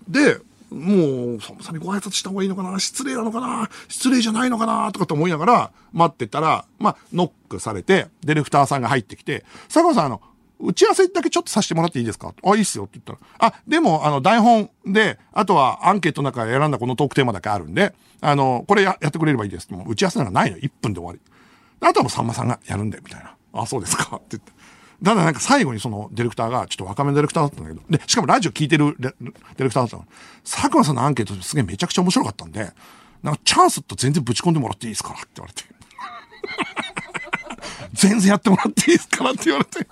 [0.10, 0.40] で、
[0.76, 2.78] もう、さんまさんにご挨拶した方がいいのかな？
[2.80, 3.70] 失礼なのかな？
[3.88, 4.92] 失礼じゃないのかな？
[4.92, 10.22] とかって思いながら待ってたら、まあ、ノックされて、ディレクターさんが入ってきて、佐久間さんあの、
[10.60, 12.34] 打ち合わせだけちょっとさせてもらっていいですか？
[12.44, 13.50] あ、いいっすよって言ったら。
[13.50, 20.58] あ、でも、あの、台本で、あとはアンケートの中で選んだこのトークテーマだけあるんで、あの、これややってくれればいいですもう打ち合わせならないの。
[20.58, 21.20] 1分で終わり。
[21.82, 23.36] あとはもうさんまさんがやるんで、みたいな。
[23.54, 24.16] あ、そうですか？
[24.16, 24.52] って言って。
[25.04, 29.24] ただなんか最後にそのディレクターが、ちょっと若めのディレクターだったんだけど、で、しかもラジオ聞いてるディ
[29.60, 30.06] レクターだったの。
[30.44, 32.72] 佐久間さんのアンケートすげえめちゃくちゃ面白かったんで、
[33.24, 35.64] なんかチャンスと全然ぶち込んでもらっていいですからって言われて。
[37.94, 39.88] 全然やってもらっていいですからって言われて。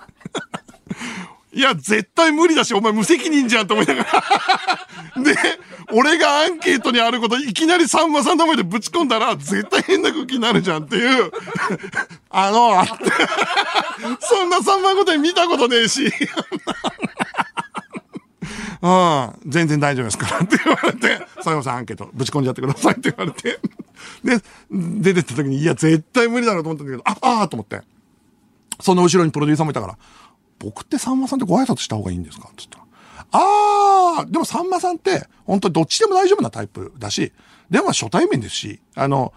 [1.54, 5.22] いや、絶対無理だし、お前無責任じゃんと思いながら。
[5.22, 5.36] で、
[5.92, 11.30] 俺がアンケートにあること、いきなりさんまさんの前でぶち込んだら、絶対変な空気になるじゃんっていう、
[12.30, 12.84] あの、
[14.20, 16.12] そんなさんまことに見たことねえし。
[18.82, 23.58] うん、全然大丈夫ですからって言われて、佐山さんアンケートぶち込んじゃってくださいって言われて。
[24.22, 27.80] で、出てった時に、いや、絶対無理だろうと思ったんだけど、あ、ああと思って。
[28.80, 29.96] その後ろにプロデューサーもいたから、
[30.64, 32.84] 僕ってさんまさんってご挨拶した方がいいんですかって言ったら。
[33.30, 37.32] あー、でもさんまさんって、本当にどっちでも大丈夫なタイプだし、
[37.70, 39.32] でも初対面ですし、あの、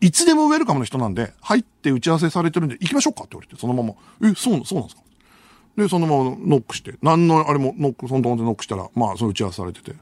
[0.00, 3.94] いつでもウェルカムの人なんで、入って打ち合わせされてるんで、行きましょうかって言われて、そのまま、
[4.28, 5.02] え、そう、そうなんですか？
[5.76, 9.94] で、そのままノックして、何のあれもノック、そのままノックしたら、まあ、その打ち合わせされてて、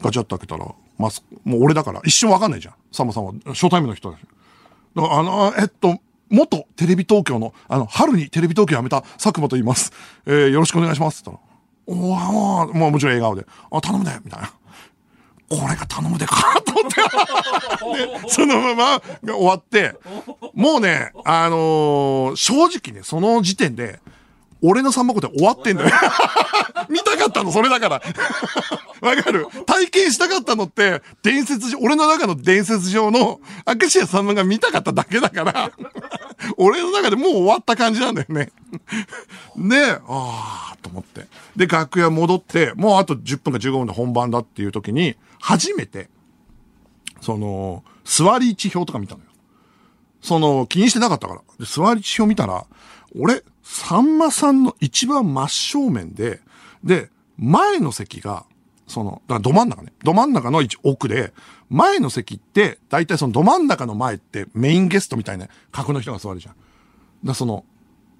[0.00, 2.74] ガチャッと開けたら、マスク、もう俺だから、一瞬わかんないじゃん。
[2.92, 4.20] さんまさんは、初対面の人だし。
[4.94, 5.98] だから、あの、えっと、
[6.30, 9.92] 元テレビ東京の、あの、春にテレビ東京辞めた佐久間と言います。
[10.26, 11.22] えー、よろしくお願いします。
[11.22, 11.54] って言ったら、
[11.86, 14.18] おわもうもちろん笑顔で、あ、頼むね。
[14.24, 14.52] みたいな。
[15.48, 18.22] これが頼むでかと思って。
[18.24, 19.94] で、そのままが終わって、
[20.54, 24.00] もうね、あのー、正直ね、その時点で、
[24.66, 25.90] 俺の三幕って終わってんだよ。
[26.88, 28.02] 見たかったの、それだから。
[29.00, 29.46] わかる？
[29.66, 35.70] 体験したかったのって、伝説上、俺の中の伝説上の、明石家さんまが見たかっただけだから、
[36.56, 38.52] 俺の中でもう終わった感じなんだよね。
[39.56, 41.26] で、ああ、と思って。
[41.56, 46.08] で、楽屋戻って、もうあと10分か15分で本番だっていう時に、初めて、
[47.20, 49.26] その、座り位置表とか見たのよ。
[50.22, 51.40] その、気にしてなかったから。
[51.58, 52.64] で、座り位置表見たら、
[53.18, 56.40] 俺、さんまさんの一番真正面で、
[56.84, 58.44] で、前の席が、
[58.86, 59.92] その、だど真ん中ね。
[60.04, 61.32] ど真ん中の奥で、
[61.70, 66.54] 前の席って、だいたいそのど真ん中の前ってメインゲストみたいな格の人が座るじゃん。
[67.24, 67.64] だその、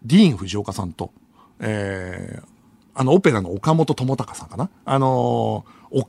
[0.03, 1.13] ディーン・藤岡さんと、
[1.61, 2.45] えー、
[2.95, 6.09] あの、オペラの岡本智隆さんかなあのー、お、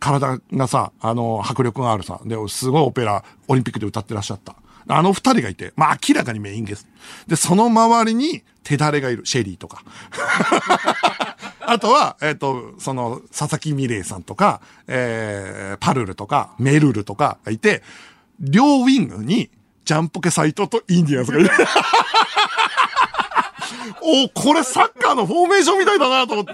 [0.00, 4.56] 体がさ、あのー、迫力があるさ、で、すごいオペラ、オリンピックで歌ってらっしゃった。
[4.88, 6.90] あの二人がいて、まあ明らかにメインゲスト。
[7.28, 9.26] で、その周りに手だれがいる。
[9.26, 9.82] シェリーとか。
[11.60, 17.82] あとは、えっ、ー、と、その、佐々木美玲さんとか、えー、パルルとか、メルルとかがいて、
[18.40, 19.50] 両ウィングに、
[19.84, 21.50] ジャンポケ斎藤とインディアンスがいる。
[24.02, 26.52] お、これサッカーのフォーメーションみたいだなと思って。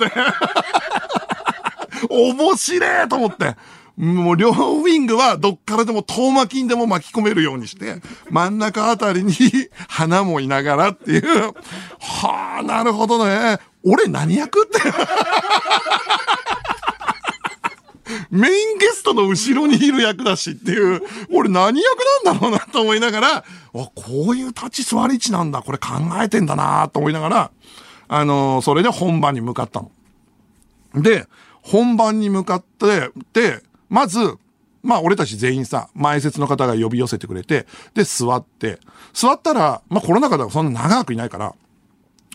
[2.11, 3.57] 面白いと思って。
[3.99, 7.97] もう両ウィングはどっからでも遠巻きにでも巻き込めるようにして、
[8.31, 9.35] 真ん中あたりに
[9.89, 11.53] 花もいながらっていう。
[11.99, 13.59] はあ、なるほどね。
[13.83, 14.81] 俺何役って。
[18.31, 23.93] メインゲストの後ろにいる役だしっていう、俺何役なんだろうなと思いながら、あ、こ
[24.29, 25.89] ういう立ち座り位置なんだ、これ考
[26.23, 27.51] えてんだなと思いながら、
[28.07, 29.91] あのー、それで本番に向かったの。
[30.95, 31.27] で、
[31.63, 34.37] 本番に向かって、で、まず、
[34.83, 38.79] まあ俺たち全員さ、前説の方が呼び寄せてくれて、で座って、
[39.13, 41.55] 座ったら、まあコロナ禍だからそんな長くいないから、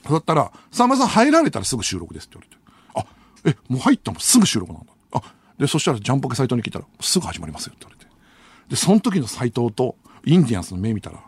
[0.07, 4.91] 座ったら、さんまさん入られたらすぐ収録ですって言われて、あ、え、もう入ったもんすぐ収録なんだ。
[5.13, 5.21] あ、
[5.57, 8.11] で、そしたらジャンポケ斎藤に聞いたら、すぐ始まりますよって言われて。
[8.69, 11.19] で、その時の斎藤とインディアンスの目見たら、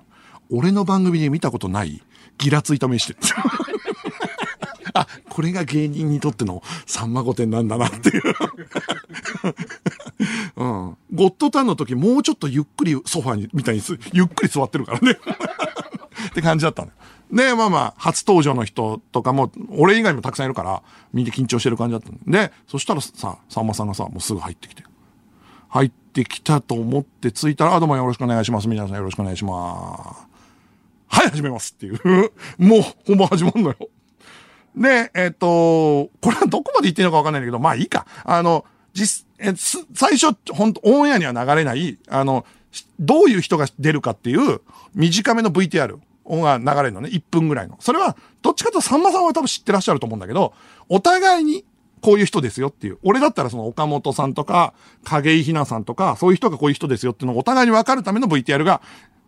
[0.51, 2.03] 俺の番組で見たことない、
[2.37, 3.19] ギラついた目してる。
[4.93, 8.23] あ、これが芸人にとってのさんま御殿なんだなっていう
[10.55, 10.97] うん。
[11.13, 13.81] ゴッドタンの時もうちょっとゆっくりソファに、みたいに
[14.13, 15.11] ゆっくり座ってるからね
[16.29, 16.93] って感じだったのよ。
[17.31, 24.83] で、まあまあ、初登場の人とかも、俺以外もたくさんいるから、みんな緊張してる感じだったんで、そしたらさ、さんまさんがさ、もうすぐ入ってきて。
[25.69, 28.67] 入ってきたと思って着いたら、あ、どうもよろしくお願いします。
[28.67, 30.27] 皆さんよろしくお願いします。
[31.07, 31.99] はい、始めますっていう。
[32.57, 33.75] もう、本番始まんのよ。
[34.75, 38.05] で、えっ、と、これはどこまで言っていいのかわかんないんだけど、まあいいか。
[38.23, 38.65] あの、
[38.95, 39.53] 実、え、
[39.93, 42.45] 最初、本当オンエアには流れない、あの、
[42.99, 44.61] どういう人が出るかっていう
[44.95, 47.09] 短めの VTR が流れるのね。
[47.09, 47.77] 1分ぐらいの。
[47.81, 50.53] それは、どっちかというとさんまさんは多分知ってらっしゃると思うんだけど、
[50.87, 51.65] お互いに
[52.01, 52.99] こういう人ですよっていう。
[53.03, 58.81] 俺だったらその岡本さんとか、影井ひなさんとか、そういう人がこういう人ですよっていうのをお互いに分かるための VTR が、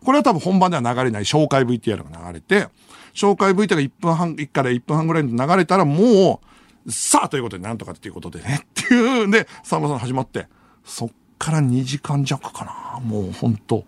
[0.05, 2.69] これは多分本番では流れない紹介 VTR が流れて、
[3.13, 6.47] 紹介 VTR が1分半、1から1分半ぐらいに流れたらもう、
[6.87, 10.47] さあということでなんとかっていうことでねっていうんで、さんまさん始まって、
[10.83, 12.99] そっから2時間弱かな。
[13.01, 13.83] もうほんと、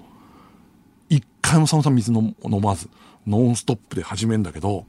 [1.10, 2.90] 一回もさんまさん水飲まず、
[3.26, 4.86] ノンストップで始めんだけど、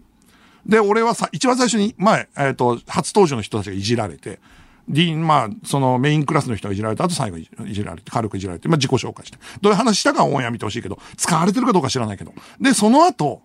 [0.66, 4.40] で、俺はさ、一番最初に、前、えっ、ー、と、初登場の人たちがいじられて、
[4.88, 9.38] ディーン、まあ、そのメインクラスの人がいじられた後最後いじられて、軽くいじられて、まあ自己紹介して。
[9.62, 12.34] どういう話したかオンエア見てほしいけど、使われてるかどうか知らないけど。
[12.60, 13.42] で、その後、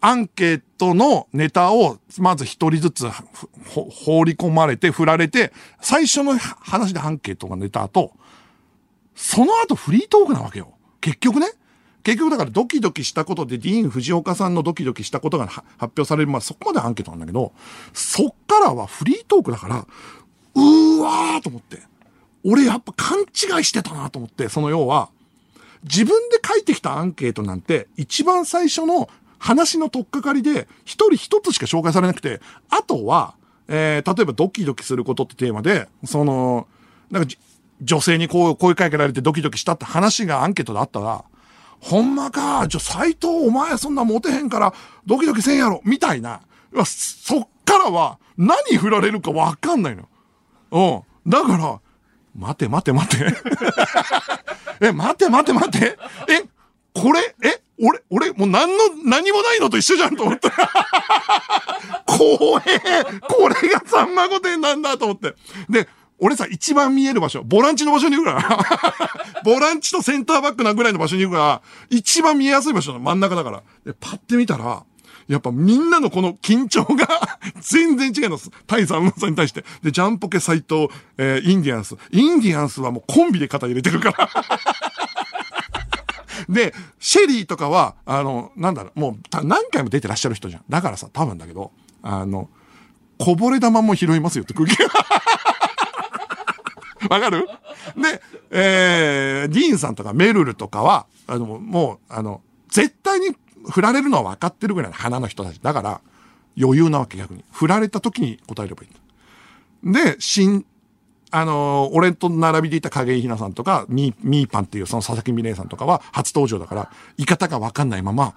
[0.00, 8.12] アンケートのネタを、まず一人ずつ放り込まれて、振られて、最初の話でアンケートが出た後、
[9.14, 10.72] その後フリートークなわけよ。
[11.00, 11.48] 結局ね。
[12.02, 17.52] 結局だからドキドキしたことで、ディーン・藤岡さんのドキドキしたことが発表される、まあそこまでアンケートなんだけど、
[17.92, 19.86] そっからはフリートークだから、
[20.54, 21.82] うーわーと思って。
[22.42, 25.10] 俺やっぱ勘違いしてたなと思って、その要は、
[25.82, 29.10] 自分で書いてきたアンケートなんて、一番最初の
[29.40, 33.34] 話の取っかかりで、一人一つしか紹介されなくて、あとは、
[33.66, 36.68] えー、例えばドキドキすることってテーマで、その、
[37.10, 37.34] なんか、
[37.82, 41.24] 女性にこう声かけられてドキドキしたって話がアンケートであったら、
[41.80, 44.74] ほんまか、じゃ、斎藤お前そんなモテへんから
[45.06, 46.42] ドキドキせんやろ、みたいな。
[46.84, 50.08] そっからは何振られるかわかんないの。
[50.70, 51.30] うん。
[51.30, 51.80] だから、
[52.36, 53.34] 待て待て待て。
[54.86, 55.98] え、待て待て待て。
[56.28, 56.44] え、
[56.94, 60.50] これ、え、俺、俺、もう何の、何もないのと一緒じゃんと思って。
[62.06, 65.34] 怖えこれがさんま御殿なんだと思って。
[65.68, 68.58] で、俺さ、一番見える場所、ボランチの場所にいるから。
[69.42, 73.62] ボランチとセンターバックなぐらいの場所にいるから、一番見えやすい場所の真ん中だから。
[73.86, 74.84] で、パッて見たら、
[75.30, 78.50] やっぱみんなのこの緊張が 全然違います。
[78.66, 79.64] タイさんさんに対して。
[79.82, 81.96] で、ジャンポケ斎藤、えー、インディアンス。
[82.10, 84.28] インディアンスはもうコンビで肩入れてるから
[86.48, 90.62] で、シェリーとかは、あの、なんだろう、もう何回も出てらっしゃる人じゃん。
[90.68, 91.72] だからさ、多分だけど、
[92.02, 92.48] あの、
[93.18, 94.86] こぼれ玉も拾いますよって空気が。
[97.08, 97.46] わかる？
[97.96, 103.34] で、えー、ディーンさんとかメルルとかは、あの、もう、あの、絶対に
[103.70, 105.58] 振られるのは分かってるぐらいの花の人たち。
[105.60, 106.00] だから、
[106.60, 107.44] 余裕なわけ逆に。
[107.52, 109.92] 振られた時に答えればいい。
[109.92, 110.66] で、新、
[111.30, 118.34] あの、俺と並びでいた影井ひなさんとか、ミー、ミーパンっていうその佐々木美玲さんとかは初登場だから、言い方が分かんないまま、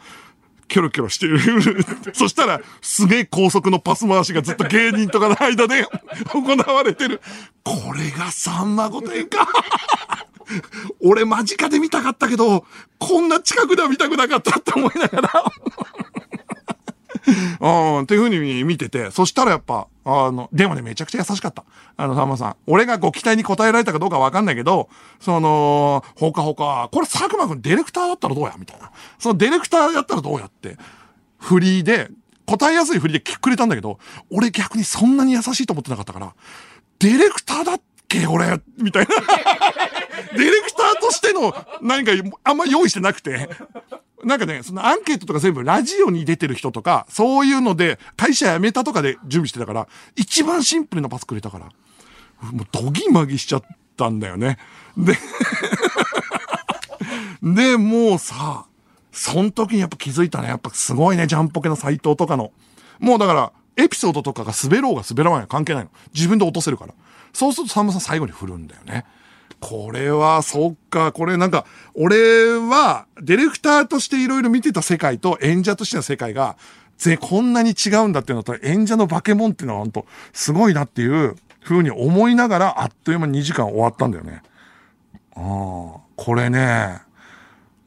[0.68, 1.40] キョロキョロしてる。
[2.14, 5.86] そしたら、すげえ高速のパス回しがずっと芸人とかの間で
[6.34, 7.22] 行われてる。
[7.64, 9.48] これがさんま御殿か。
[11.02, 12.66] 俺間近で見たかったけど、
[13.00, 15.30] こんな近くでは見たくなかったって思いながら
[17.60, 21.64] うん、っていう風に見てて、そしたらやっぱ、あの、でもね、めちゃくちゃ優しかった。
[21.96, 22.56] あの、さんまさん。
[22.68, 28.92] 俺がご期待に応えられたかどうかわかんないけど、その、ほかほか、これ佐久間くんディレクターだったらどうやみたいな。
[29.20, 30.78] そのディレクターやったらどうやって、
[31.40, 32.10] フリーで、
[32.46, 36.34] 答えやすいフリーで聞くれたんだけど、俺逆にそんなに優しいと思ってなかったから、
[37.00, 39.16] ディレクターだっけ俺、みたいな。
[40.36, 42.12] ディレクターとしての何か
[42.44, 43.50] あんま用意してなくて、
[44.24, 51.66] なんかね、そのアンケートとか全部ラジオに出てる人とか、そういうので、会社辞めたとかで準備してたから、一番シンプルなパスくれたから、
[52.52, 53.64] もうドギマギしちゃっ
[53.98, 54.58] たんだよね。
[54.98, 55.18] で
[57.44, 58.66] で、もうさ、
[59.12, 60.48] その時にやっぱ気づいたね。
[60.48, 62.52] やっぱすごいね、ジャンポケの斎藤とかの。
[63.00, 65.90] もうだから、エピソードとかが滑ろうが滑らないが関係ないの。
[66.14, 66.94] 自分で落とせるから。
[67.34, 69.06] そうするとさんまさん最後に振るんだよね。
[69.64, 72.18] これは、そっか、これなんか、俺
[72.58, 76.58] は、ディレクターとしていろいろ見てた世界と演者としての世界が、
[76.98, 84.44] ぜ、こんなに違うんだっていうのと、演者の化け物っていうのは本当すごいなっていう風に思いながら、あっという間に2時間終わったんだよね。
[85.34, 87.00] ああ、これね、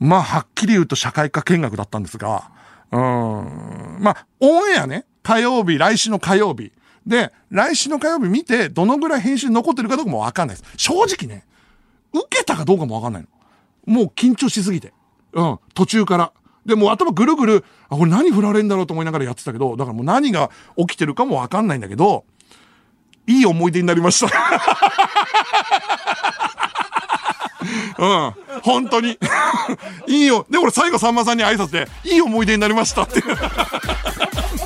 [0.00, 2.50] まあ、はっきり言うと社会科見学だったんですが、
[2.90, 6.72] うん、まあ、オンエアね、火曜日、来週の火曜日。
[7.06, 10.72] で、来週の火曜日見て、どのぐらい編集残ってるかどうかもわかんないです。
[10.78, 11.44] 正直ね、
[12.12, 13.28] 受けたかどうかもわかんないの。
[13.86, 14.92] もう緊張しすぎて。
[15.32, 16.32] うん、途中から。
[16.64, 22.24] で、もう頭ぐるぐる、あ、これ何振られんだろうと思いながらやってたけど、だからもう何が起きてるかもわかんないんだけど、
[23.26, 24.32] いい思い出になりました。
[27.98, 28.34] うん。
[28.62, 29.18] 本当に。
[30.06, 30.46] いいよ。
[30.50, 33.22] で、俺最後さんまさんに挨拶で、いい思い出になりましたって。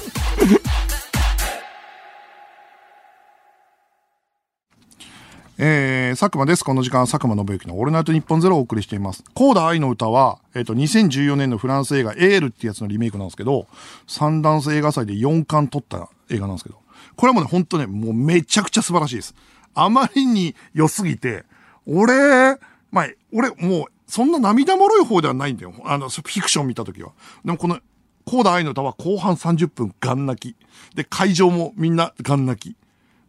[5.62, 6.64] えー、佐久間です。
[6.64, 9.22] この時間、佐久間信之のオールナイトニッポンゼロをお送りしています。
[9.34, 13.66] コーダ愛の歌は、えっ、ー、と、2014年のフランス映画、エールってやつのリメイクなんですけど、
[14.06, 16.78] サンダンス映画祭で4冠取った映画なんですけど、
[17.14, 19.34] これはもうね、ほんとね、もうめちゃくちゃ素晴らしいです。
[19.74, 21.44] あまりに良すぎて、
[21.86, 22.56] 俺、
[22.90, 25.74] まあ、俺、もう、そんな涙もろい方ではないんだよ。
[25.84, 27.12] あの、フィクション見たときは。
[27.44, 27.78] でもこの、
[28.24, 30.96] コーダ愛の歌は後半30分ガン泣き。
[30.96, 32.76] で、会場もみんなガン泣き。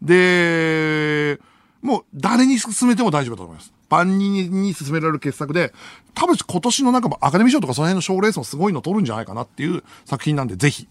[0.02, 1.42] で、
[1.82, 3.74] もう誰に進めても大丈夫だと思います。
[3.90, 5.74] 万人に進められる傑作で、
[6.14, 10.88] 多分今年の中もアカデミー賞とかその辺の賞レースもすごいの取るんじゃないかなっていう作品なんで、ぜひ。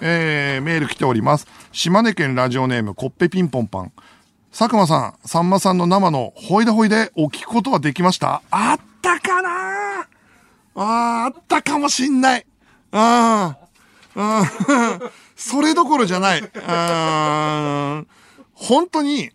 [0.00, 1.46] えー、メール来ております。
[1.72, 3.92] 島根県ラジオネーム、コッペピンポンパン。
[4.50, 8.42] 佐久間さん、さんまさんの生のほいでほいでお聞くことはできました？
[8.50, 10.00] あったかな？
[10.00, 10.06] あ
[10.74, 12.46] あったかもしんない。
[12.92, 13.56] あ
[14.16, 14.44] あ。
[15.36, 16.42] それどころじゃない。
[18.54, 19.30] 本当に、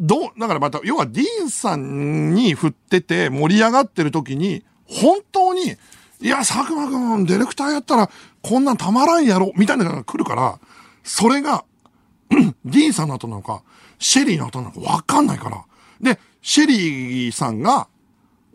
[0.00, 5.76] どう、だからまた、要はディーンさんに振ってて盛り上がってる時に、本当に、
[6.20, 8.10] いや、佐久間くん、ディレクターやったら、
[8.42, 10.58] こんなんたまらんやろ、みたいなのが来るから、
[11.02, 11.64] それが、
[12.30, 13.62] ディーンさんの後なのか、
[13.98, 15.64] シェリーの後なのかわかんないから。
[16.00, 17.88] で、シェリーさんが、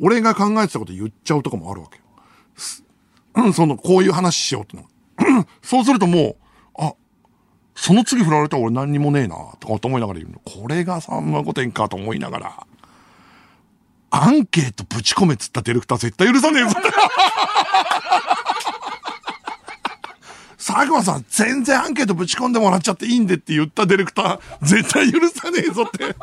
[0.01, 1.99] 俺が考えてたこと言っちゃうとかもあるわけ。
[3.53, 5.45] その、こういう話しようっての。
[5.61, 6.35] そうするともう、
[7.81, 10.41] その次振られたら俺何にもねえな、とか思いながら言うの。
[10.43, 12.67] これがさんま御殿かと思いながら、
[14.11, 16.89] アンケートぶち込めっつったディレクター絶対許さねえぞって。
[20.57, 26.17] 佐久間さん、全然アンケートぶち込んでもらっちゃっていいんでって言ったディレクター、絶対許さねえぞって。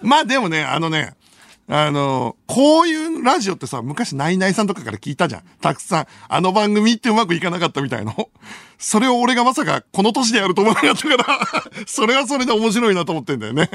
[0.00, 1.14] まあでもね、あのね、
[1.70, 5.42] あの、こういうラジオってさ、昔ナイナイさんとかから聞いたじゃん。
[5.60, 6.06] たくさん。
[6.28, 8.30] あの番組ってうまくいかなかったみたいの。
[8.78, 11.38] それを俺がまさかこの年でやると思わなかったから、
[11.86, 13.68] それはそれで面白いなと思ってんだよね。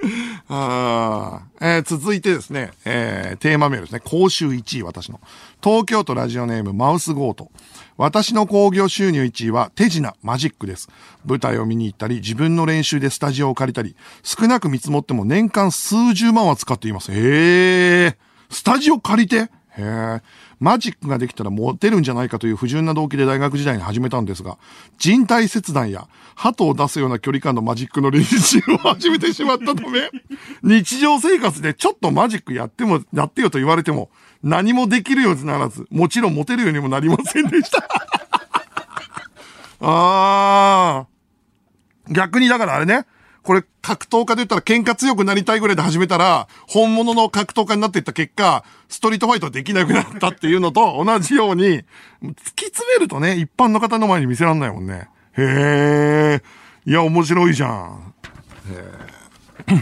[0.48, 4.00] あえー、続いてですね、えー、テーマメールですね。
[4.00, 5.20] 講習1位、私の。
[5.62, 7.50] 東京都ラジオネーム、マウスゴート。
[7.96, 10.88] 私の興行収入1位は手品、マジックです。
[11.24, 17.10] 舞台を見に行ったり、自分の練習でスタジオを借りたり、少なく見積もっても年間数十万は使っています。
[17.12, 18.18] へえ。
[18.50, 19.36] スタジオ借りて？
[19.36, 20.20] へえ。
[20.58, 24.58] マジックができたらモテるんじゃないかという不純な動機で大学時代に始めたんですが、
[24.98, 30.10] 人体切断や鳩を出すような距離感のマジックの練習を始めてしまったため、
[30.62, 34.10] 日常生活でちょっとマジックやっても、やってよと言われても、
[34.42, 37.88] 何もできるようにならず、もちろんモテるようにもなりませんでした。
[39.80, 42.12] あー。
[42.12, 43.04] 逆にだからあれね、
[43.42, 51.84] これ格闘家で言ったら喧嘩強くなりたいぐらいで始めたら、本物の格闘家になっていった結果、ストリートファイトはできなくなったっていうのと同じように、突
[52.54, 55.08] き詰めるとね、一般の方の前に見せらんないもんね。
[55.36, 56.42] へー。
[56.86, 58.14] いや、面白いじゃん。
[59.68, 59.76] へ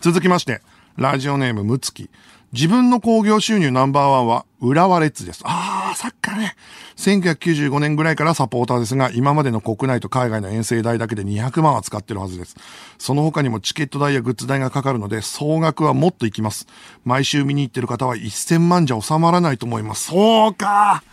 [0.00, 0.62] 続きまして、
[0.96, 2.10] ラジオネームむつき。
[2.52, 5.42] 自分の興行収入ナンバーワンは浦和レッズです。
[5.44, 6.56] あー、サッカーね。
[6.96, 12.56] 1995年ぐらいからサポーターですが、今までの国内と海外の遠征代だけで200万は使ってるはずです。
[12.98, 16.66] その他にもチケット代やグッズ代がかかるので、総額はもっといきます。
[17.04, 20.06] 毎週見に行ってる方は1000万じゃ収まらないと思います。
[20.06, 21.04] そうか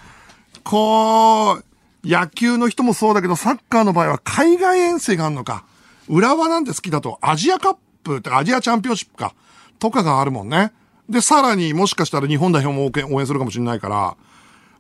[0.63, 1.63] こう、
[2.03, 5.65] 野球の人もそうだけど、サッカーの場合は海外遠征があるのか。
[6.09, 9.35] 浦和なんて好きだと、アジアカップってアジアチャンピオンシップか。
[9.77, 10.71] とかがあるもんね。
[11.09, 14.17] で、さらにもしかしたら日本代表も応援するかもしれないから、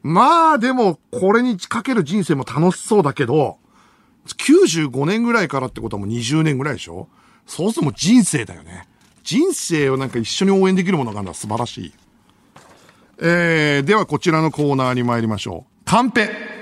[0.03, 3.57] まあでも、これにかける人生も楽しそうだけど、
[4.25, 7.07] 95年ぐらいからってことはもう20年ぐらいでしょ？
[7.45, 8.87] そうするともう人生だよね。
[9.23, 11.93] 人生をなんか一緒に応援できるものがあるのは素晴らしい。
[13.19, 15.85] えー、ではこちらのコーナーに参りましょう。
[15.85, 16.56] カンペ。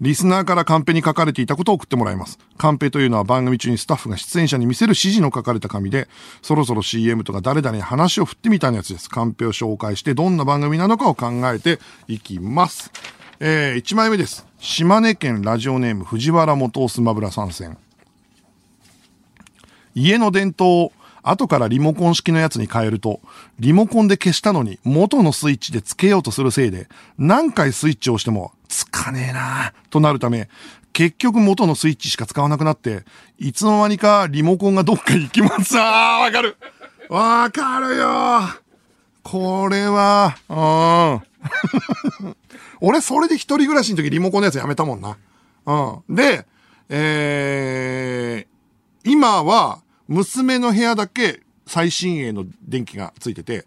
[0.00, 2.38] リスナーからカンペに書かれていたことを送ってもらいます。
[2.56, 6.08] カンペというのは番組中にスタッフが出演者に見せる指示の書かれた紙で、
[6.40, 9.10] そろそろ CM とか誰々に話を振ってみたいなやつです。
[9.10, 11.78] カンペを紹介してどんな番組なのかを考えて
[12.08, 12.90] いきます。
[13.40, 14.46] えー、1枚目です。
[14.58, 17.76] 島根県ラジオネーム藤原元スマブラ参戦。
[19.94, 20.92] 家の電灯を
[21.22, 23.20] 後からリモコン式のやつに変えると、
[23.58, 30.48] リモコンで消したのに元のスイッチでつけようとするせいで、何回スイッチを押してもつかねえなぁとなるため、
[30.92, 33.04] 結局元のスイッチしか使わなくなって、
[33.38, 35.78] いつの間にかリモコンがどっか行きます。
[35.78, 36.56] あー、わかる
[37.08, 38.40] わかるよ
[39.22, 40.54] これは、う
[42.26, 42.34] ん。
[42.80, 45.16] 俺、それで一人暮らしの時リモコンのやつやめたもんな。
[45.66, 46.14] うん。
[46.14, 46.46] で、
[46.88, 49.80] えー、今は、
[50.10, 53.64] 娘の部屋だけ最新鋭の電気がついてて、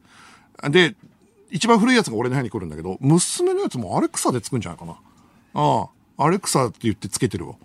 [0.69, 0.93] で、
[1.49, 4.97] 一番古いやつが俺の部屋に来るんだけど、娘のやつもアレクサでつくんじゃないかな。
[5.53, 5.87] あ
[6.17, 7.55] あ、アレクサって言ってつけてるわ。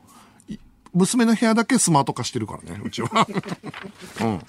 [0.94, 3.26] 娘の部屋だけスマート化してるからね、うちは。
[4.22, 4.40] うん。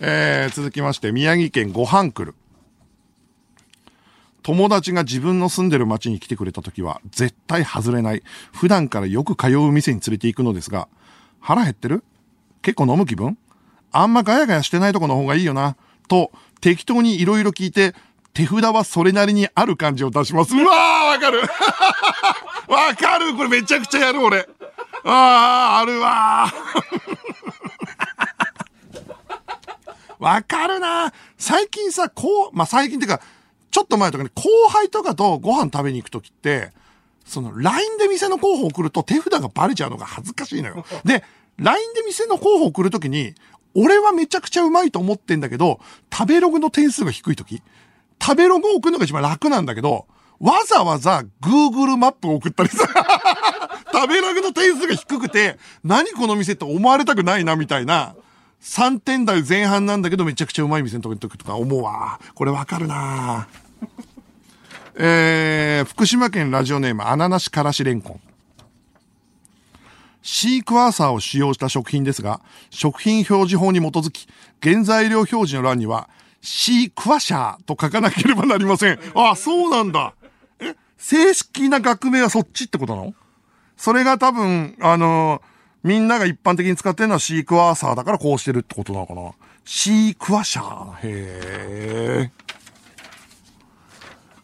[0.00, 2.34] えー、続きまして、宮城県ご飯来る。
[4.42, 8.22] 友達が自分の住んでる町に来てくれた時は、絶対外れない。
[8.52, 10.86] 普段からよく通う店に連れて行くのですが、
[11.40, 12.04] 腹減ってる？
[12.60, 13.38] 結構飲む気分？
[13.96, 15.76] あんまガヤガヤしてないとこの方がいいよな。
[16.08, 17.94] と、適当にいろいろ聞いて、
[18.32, 20.54] 手札はそれなりにある感じを出します。
[20.54, 21.42] うわーわかる
[22.66, 24.48] わかるこれめちゃくちゃやる俺。
[25.04, 26.52] ああ、あるわ
[30.18, 33.20] わかるな最近さ、こう、まあ、最近っていうか、
[33.70, 36.72] ちょっと前とかね、後輩とかとご飯食べに行くときって、
[37.24, 40.84] その、LINE で店の候補を送ると手札がバレちゃうのが恥ずかしいのよ。
[41.04, 41.22] で、
[41.58, 43.34] LINE で店の候補を送るときに、
[43.74, 45.80] 俺はめちゃくちゃうまいと思ってんだけど、
[46.12, 47.62] 食べログの点数が低いとき、
[48.20, 50.06] 食べログを送るのが一番楽なんだけど、
[50.40, 52.86] わざわざ Google マップを送ったりさ、
[53.92, 58.14] 食べログの点数が低くて、何この店って思われたくないな、みたいな。
[58.62, 62.18] 3点台前半なんだけどめちゃくちゃうまい店の時とか思うわ。
[62.34, 63.46] これわかるな
[64.96, 68.20] えー、福島県ラジオネーム、アナナシからしレンコン。
[70.24, 74.26] シークワーサーを使用した食品ですが、食品表示法に基づき、
[74.62, 76.08] 原材料表示の欄には、
[76.40, 78.98] シークワシャーと書かなければなりません。
[79.14, 80.14] あ、そうなんだ。
[80.60, 83.14] え、正式な学名はそっちってことなの？
[83.76, 85.54] それが多分、あのー
[85.84, 89.32] みんなが一般的に使ってるのはシークワーサーだからこうしてるってことなのかな？
[89.66, 90.94] シークワシャー。
[91.02, 92.44] へー。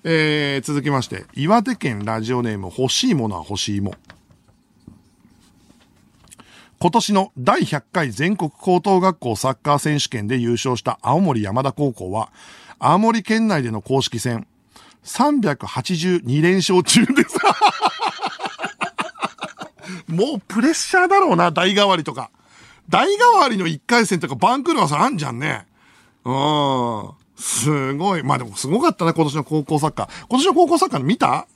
[0.04, 3.94] えー、続きまして、岩手県ラジオネーム欲しいものは欲しいも。
[6.82, 12.32] 今年の第100回全国高等学校サッカー選手権で優勝した青森山田高校は、
[12.78, 14.46] 青森県内での公式戦、
[15.04, 17.36] 382連勝中です。
[20.08, 22.30] もうプレッシャーだろうな、代替わりとか。
[22.88, 25.66] 代替わりの1回戦とかバンクールはさ、あんじゃんね。
[26.24, 27.10] うん。
[27.36, 28.22] すごい。
[28.22, 30.08] まあでもすごかったな、今年の高校サッカー。
[30.30, 31.46] 今年の高校サッカーの見た？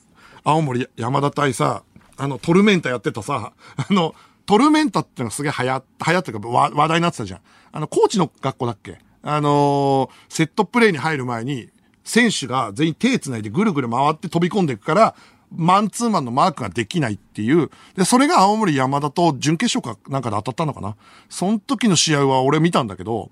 [0.45, 1.83] 青森山田対さ、
[2.19, 4.15] あの、トルメンタやってたさ、あの、
[4.47, 7.41] トルメンタってのがすげえ流行、流行ってか話話題になってたじゃん。
[7.73, 8.99] あの、コーチの学校だっけ？
[9.23, 11.71] あのー、セットプレイに入る前に、
[12.05, 15.15] 選手が全員手繋いでぐるぐる回って飛び込んでいくから、
[15.51, 17.71] マンツーマンのマークができないっていう。
[17.97, 20.97] で、それが青森山田と準決勝かなんかで当たったのかな？
[21.31, 23.31] その時の試合は俺見たんだけど、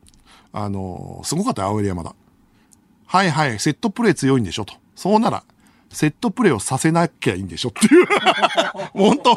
[0.52, 2.14] あのー、すごかったよ、青森山田。
[3.06, 4.74] はいはい、セットプレイ強いんでしょと。
[4.94, 5.44] そうなら、
[5.92, 8.06] セットプレイをさせなきゃいいんでしょっていう。
[8.92, 9.32] 本当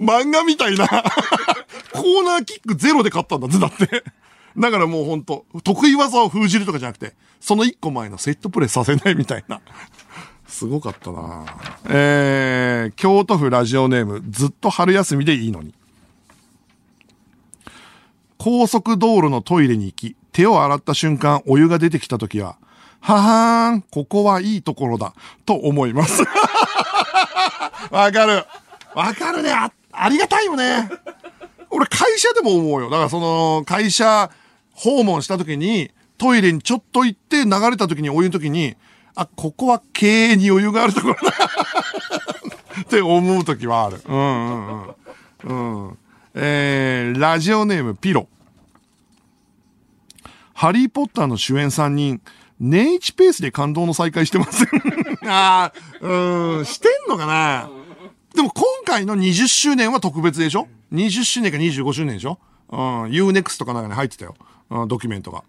[0.00, 4.04] 漫画みたいなコーナーキックゼロで勝ったんだぜ、だって。
[4.58, 9.60] だからもう本当得意技を封じるとかじゃなくて、その一個前のセットプレイさせないみたいな。
[10.46, 11.46] すごかったな
[11.88, 15.74] えー、京都府ラジオネーム、ずっと春休みでいいのに。
[18.36, 22.58] 高速道路のトイレに行き、手を洗った瞬間、お湯が出てきた時は、
[23.02, 25.12] ははーん、ここはいいところだ、
[25.44, 26.22] と思います。
[27.90, 28.46] わかる。
[28.94, 29.72] わかるねあ。
[29.90, 30.88] ありがたいよね。
[31.68, 32.90] 俺会社でも思うよ。
[32.90, 34.30] だからその、会社
[34.72, 38.76] 訪問した時に、トイレにちょっと行って流れた時にお湯の時に、
[39.16, 41.20] あ、ここは経営に余裕があるところだ
[42.82, 44.00] って思うときはある。
[44.06, 44.94] うんうん
[45.44, 45.88] うん。
[45.88, 45.98] うん。
[46.34, 48.28] えー、ラジオネームピロ。
[50.54, 52.20] ハリーポッターの主演3人、
[52.62, 54.64] 年一ペースで感動の再会してます
[55.26, 57.68] ああ、うん、してんのかな。
[58.34, 62.38] でも今回の20周年は特別でしょ ?20 周年か25周年でしょ？
[62.70, 62.78] うん、
[63.10, 64.36] UNEXT かなんかに入ってたよ。
[64.70, 65.42] うん、ドキュメントが。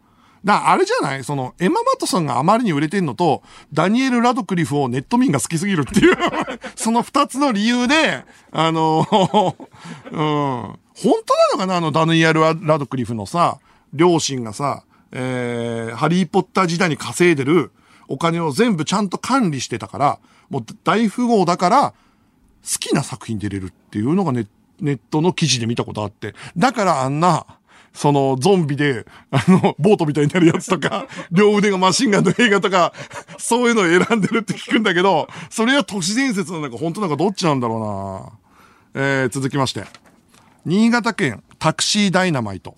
[0.44, 1.24] だあれじゃない？
[1.24, 6.18] その、エマ・マトソンがあまりに売れてんのと、ダニエル・ラドクリフをネット民が好きすぎるっていう。
[6.76, 11.14] その二つの理由で、あのうん、本当な
[11.54, 11.78] のかな？
[11.78, 13.60] あのダニエル・ラドクリフのさ、
[13.94, 14.84] 両親がさ、
[15.14, 17.72] えー、ハリー・ポッター時代に稼いでる
[18.08, 24.48] お金を全部ちゃんと管理してたから、もう大富豪だから、好きな作品出れるっていうのがネ
[24.80, 26.34] ネットの記事で見たことあって。
[26.58, 27.46] だからあんな、
[27.94, 32.92] そのゾンビで、あの、ボートみたいになるやつとか、 両腕がマシンガンの映画とか、
[33.38, 37.78] そういうのを選んでるって聞くんだけど、それは都市伝説なのか本当なのかどっちなんだろ
[38.96, 39.86] うなえー、続きまして。
[40.66, 42.76] 新潟県タクシーダイナマイト。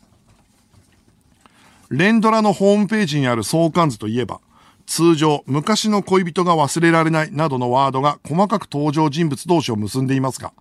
[1.97, 4.41] 連ドラのホームページにある相関図といえば、
[4.85, 10.53] 通常、昔の恋人が忘れられないなどのワードが細かく登場人物同士を結んでいますが、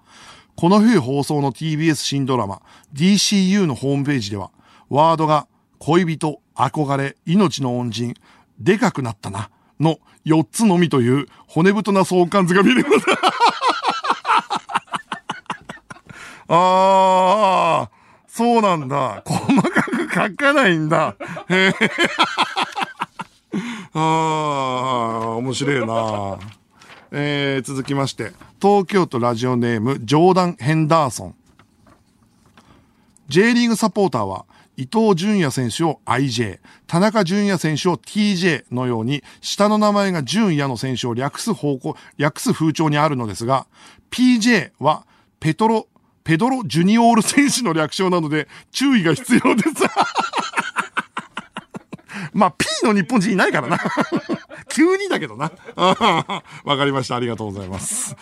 [0.56, 2.62] この冬放送の TBS 新ドラマ
[2.94, 4.50] DCU のホームページでは、
[4.88, 5.46] ワードが
[5.78, 8.14] 恋人、憧れ、命の恩人、
[8.58, 12.96] でかくなったな、の4つのみという骨太な相関図が見れます。
[16.48, 17.90] ああ、
[18.28, 19.22] そうなんだ。
[19.24, 21.16] 細かく書かないんだ。
[21.48, 21.74] へえ。
[23.94, 24.00] ああ、
[25.36, 26.38] 面白いな。
[27.10, 31.34] えー、続きまして、東京都ラジオネーム、ジョーダン・ヘンダーソン。
[33.28, 34.46] J リーグサポーターは、
[34.76, 43.66] 伊藤淳也選手を IJ、田中淳也選手を TJ のように、下の名前が淳也の選手を略す方向、略す風潮にあるのですが、
[44.10, 45.06] PJ は、
[45.38, 45.86] ペトロ、
[46.24, 49.68] ペドロ・ジュニオール選手の略称なので、注意が必要です。
[52.32, 53.78] まあ、P の日本人いないからな。
[54.68, 55.52] 急にだけどな。
[55.76, 57.16] わかりました。
[57.16, 58.16] ありがとうございます。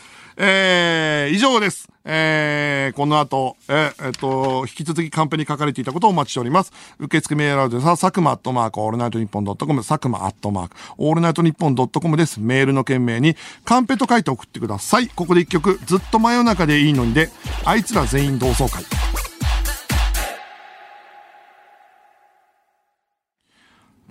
[0.45, 1.89] えー、以上です。
[2.05, 6.73] えー、この後、え、えっと、引き続きカンペに書かれていたことをお待ちしております。
[6.99, 12.41] 受付メールアドレスは、佐久間アットマーク、オールナイトニッポンドットコム、佐久間アットマーク、オールナイトニッポンドットコムです。
[12.41, 15.07] メールの件名に、カンペと書いて送ってください。
[15.07, 17.31] ここで一曲、ずっと真夜中でいいのにで、
[17.65, 18.85] あいつら全員同窓会。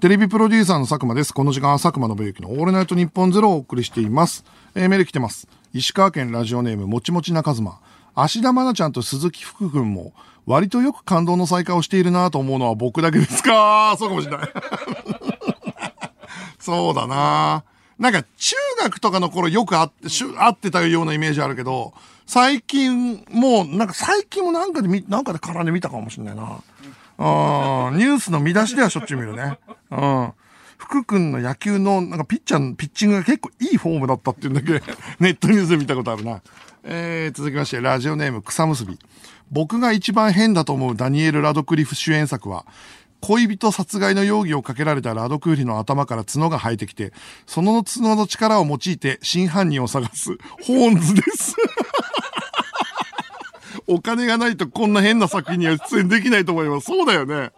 [0.01, 1.31] テレビプロデューサーの佐久間です。
[1.31, 4.43] この時間は佐久間信之のオールナイトニッポンゼロをお送りしています。
[4.73, 5.47] えー、メール来てます。
[5.75, 7.79] 石川県ラジオネームもちもち中妻。
[8.15, 10.11] 芦田愛菜ちゃんと鈴木福君も
[10.47, 13.95] 割とよく感動の再会をしているなと思うのは僕だけですか？
[13.99, 14.49] そうかもしれない。
[16.57, 17.63] そうだな
[17.99, 21.93] なんか中学とかの頃よく会って、しゅ会ってたようなイメージあるけど、
[22.25, 26.57] 最近もう、なんか最近もなんかで見、なんかで絡んで見たかもしれないな。
[27.21, 29.59] うん、ニュースの見出しではしょっちゅう見るね。
[29.91, 30.33] うん。
[30.77, 34.85] 福君の野球の、なんかピッチャーのピッチングが結構いいフォームだったっていうんだけど、
[35.19, 36.41] ネットニュースで見たことあるな。
[36.83, 38.97] えー、続きまして、ラジオネーム草結び。
[39.51, 42.65] 僕が一番変だと思うダニエル・ラドクリフ主演作は、
[43.19, 47.13] 恋人殺害の容疑をかけられたラドクーリの頭から角が生えてきて、
[47.45, 50.31] その角の力を用いて真犯人を探す、
[50.63, 51.55] ホーンズです。
[53.87, 56.85] お金がないとこんな変な作品には出演できないと思います。
[56.87, 57.51] そうだよね。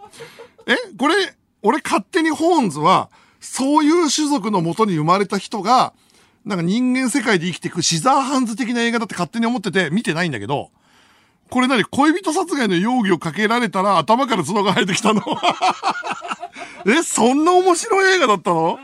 [0.66, 1.16] えこれ、
[1.62, 3.10] 俺勝手にホーンズは、
[3.40, 5.94] そういう種族のもとに生まれた人が、
[6.46, 10.72] なんか人間世界で生きていくシザーハンズ的な映画だって勝手に思ってて見てないんだけど、
[11.50, 15.22] これ何恋人殺害の容疑をかけられたら頭から角が生えてきたの？
[16.88, 18.80] え、そんな面白い映画だったの？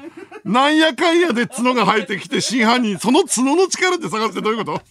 [0.46, 4.82] なんやかんやで角が生えてきて真犯人、その角の力って探すってどういうこと？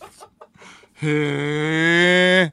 [1.02, 2.52] へ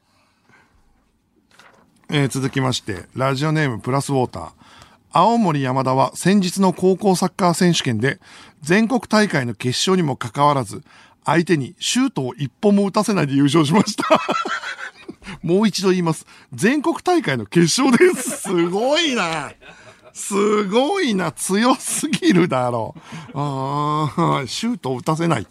[2.08, 4.50] えー続きまして、ラジオネームプラスウォーター。
[5.10, 8.20] 青森山田は先日の高校サッカー選手権で
[8.60, 10.82] 全国大会の決勝にもかかわらず、
[11.24, 14.04] 相手にシュートを一本も打たせないで優勝しました。
[15.42, 16.26] もう一度言います。
[16.52, 18.42] 全国大会の決勝です。
[18.42, 19.50] すごいな。
[20.12, 21.32] すごいな。
[21.32, 23.00] 強すぎるだろう。
[23.34, 25.46] あーシュートを打たせない。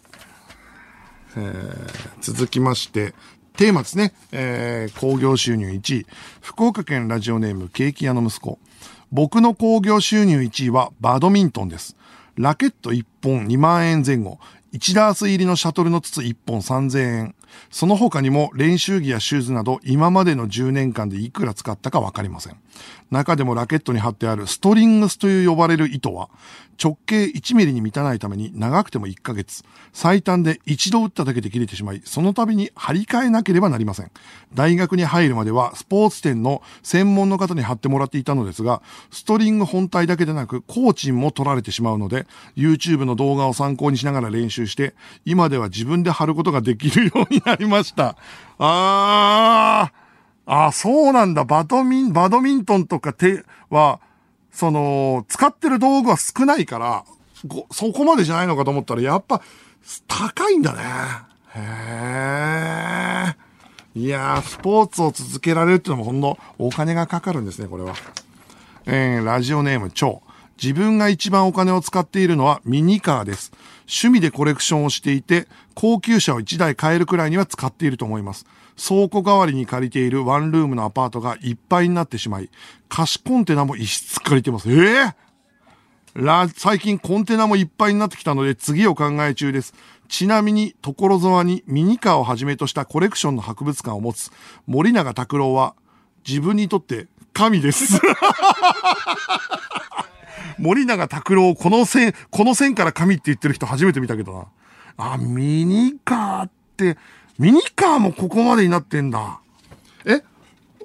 [1.36, 1.86] え
[2.20, 3.14] 続きまして、
[3.56, 4.12] テーマですね。
[4.32, 6.06] えー、興行収入1位。
[6.42, 8.58] 福岡県ラジオネームケーキ屋の息子。
[9.12, 11.96] 僕の工業収入1位はバドミントンです。
[12.36, 14.38] ラケット1本2万円前後。
[14.76, 17.34] 1ダース入りのシャトルの筒1本3000円。
[17.70, 22.56] その他にも練習着やシューズなど今までの10年間でいくら使ったかわかりません。
[23.10, 26.28] 中でもラケットに貼ってあるストリングスという呼ばれる糸は
[26.82, 34.10] 直径1ミリに満たないために長くても1ヶ月、最短で一度打っただけで切れてしまい、その度に張り替えなければなりません。
[34.54, 44.94] 大学に入るまではスポーツ店の専門の方に貼ってもらっていたのですが、ストリング本体だけでなくコーチンも取られてしまうので、YouTube の動画を参考にしながら練習して、
[45.24, 48.16] 今では自分で貼ることができるようになりました。
[48.58, 50.06] あー。
[50.46, 51.44] あ、そうなんだ。
[51.44, 54.00] バドミン、バドミントンとか手は、
[54.52, 57.04] その、使ってる道具は少ないから、
[57.72, 59.42] そこまでじゃないのかと思ったら、やっぱ、
[60.06, 60.82] 高いんだね。
[61.54, 61.60] へ
[63.94, 64.00] え。
[64.00, 67.94] いやー、スポーツを続けられるっていうのもほんのお金がかかるんですね、これは。
[68.86, 70.22] えー、ラジオネーム、超。
[70.62, 73.52] 自分が一番お金を使っているのはミニカーです。
[73.86, 78.46] 趣味でコレクションをしていて、高級車を1台買えるくらいには使っていると思います。
[78.76, 82.50] 倉庫代わりに借りているワンルームのアパートがいっぱいになってしまい、
[82.88, 84.70] 貸しコンテナも一室借りてます。
[84.70, 85.26] ええ
[86.14, 89.74] ラ最近コンテナもいっぱいになってきたので次を考え中です。
[90.08, 94.30] ちなみに、所沢にミニカーをはじめとしたコレクションの博物館を持つ
[94.66, 95.74] 森永拓郎は
[96.26, 98.00] 自分にとって神です。
[100.58, 104.46] 森永拓郎、この線、この線から神って言ってる人初めて見たけどな。
[105.14, 106.96] あ、ミニカーって、
[107.38, 109.40] ミニカーもここまでになってんだ。
[110.04, 110.24] えだか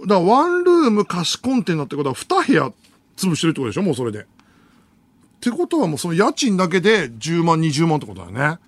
[0.07, 2.73] らワンルーム貸しコンテナってことは2部屋
[3.15, 3.81] 潰してるってことでしょ？
[3.83, 4.21] もうそれで。
[4.21, 4.25] っ
[5.39, 8.59] てことはもうその家賃だけで10万、20万ってことだよね。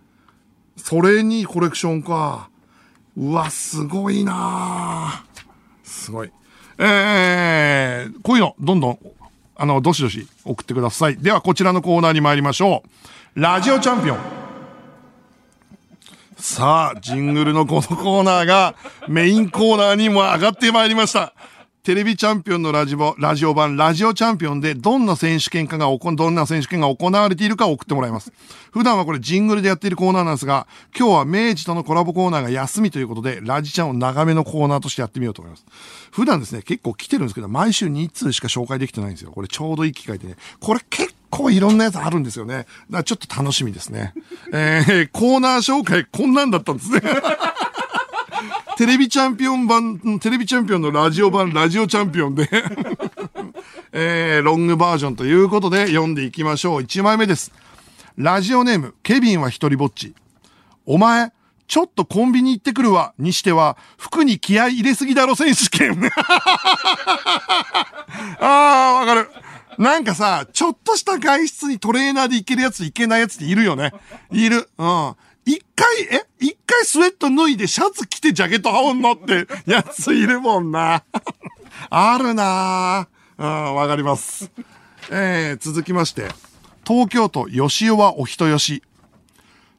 [0.78, 2.50] それにコレクションか。
[3.16, 5.24] うわ、すごいな
[5.84, 6.32] すごい。
[6.80, 9.00] えー、こういうの、どんどん、
[9.64, 11.16] あの、どしどし送ってください。
[11.18, 12.84] では、こちらのコーナーに参りましょ
[13.34, 13.40] う。
[13.40, 14.18] ラジオチャンピオン。
[16.36, 18.76] さあ、ジングルのこのコーナーが
[19.08, 21.34] メインコーナーにも上がってまいりました。
[21.84, 28.32] テレビチャンピオンのラジオ、ラジオ版、ラジオチャンピオンでどんな選手権かが行、どんな選手権が行われているか送ってもらいます。
[28.72, 30.66] 普段はこれジングルでやっているコーナーなんですが、
[30.98, 35.66] 今日は明治とのコラボコーナーが休みということで、ラジちゃんを長めのコーナーとしてやってみようと思います。
[36.12, 39.32] 普段ですね、結構来てるんですけど、毎週2通しか紹介できてないんですよ。
[39.32, 40.38] これちょうどいい機会でね。
[40.62, 42.60] これ結構いろんなやつあるんですよね。
[42.60, 44.14] だからちょっと楽しみですね。
[44.54, 47.02] えー、コーナー紹介こんなんだったんですね。
[48.78, 52.50] テレビチャンピオン版、テレビチャンピオンのラジオ版、ラジオチャンピオンで、
[53.94, 56.82] えー、ロングバージョンということで読んでいきましょう。
[56.82, 57.52] 1枚目です。
[58.18, 60.16] ラジオネーム、ケビンは一人ぼっち。
[60.86, 61.32] お前、
[61.68, 66.02] ちょっとコンビニ行ってくるわ、にしては、服に気合い入れすぎだろ選手権。
[68.40, 69.30] ああ、わかる。
[69.78, 73.94] なんかさ、ちょっとした外出にトレーナーで行けるやつ、行けないやつっているよね。
[74.32, 74.70] いる。
[74.78, 75.16] うん。
[75.46, 76.26] 一回、え？
[76.44, 81.04] 一回スウェット脱いでシャツ着てジャケット羽織んのって やついるもんな。
[81.90, 84.52] あるなうん、わかります。
[85.10, 86.28] えー、続きまして。
[86.86, 88.84] 東京都吉尾はお人よし。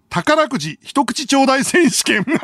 [0.09, 2.25] 宝くじ一口ちょうだい選手権。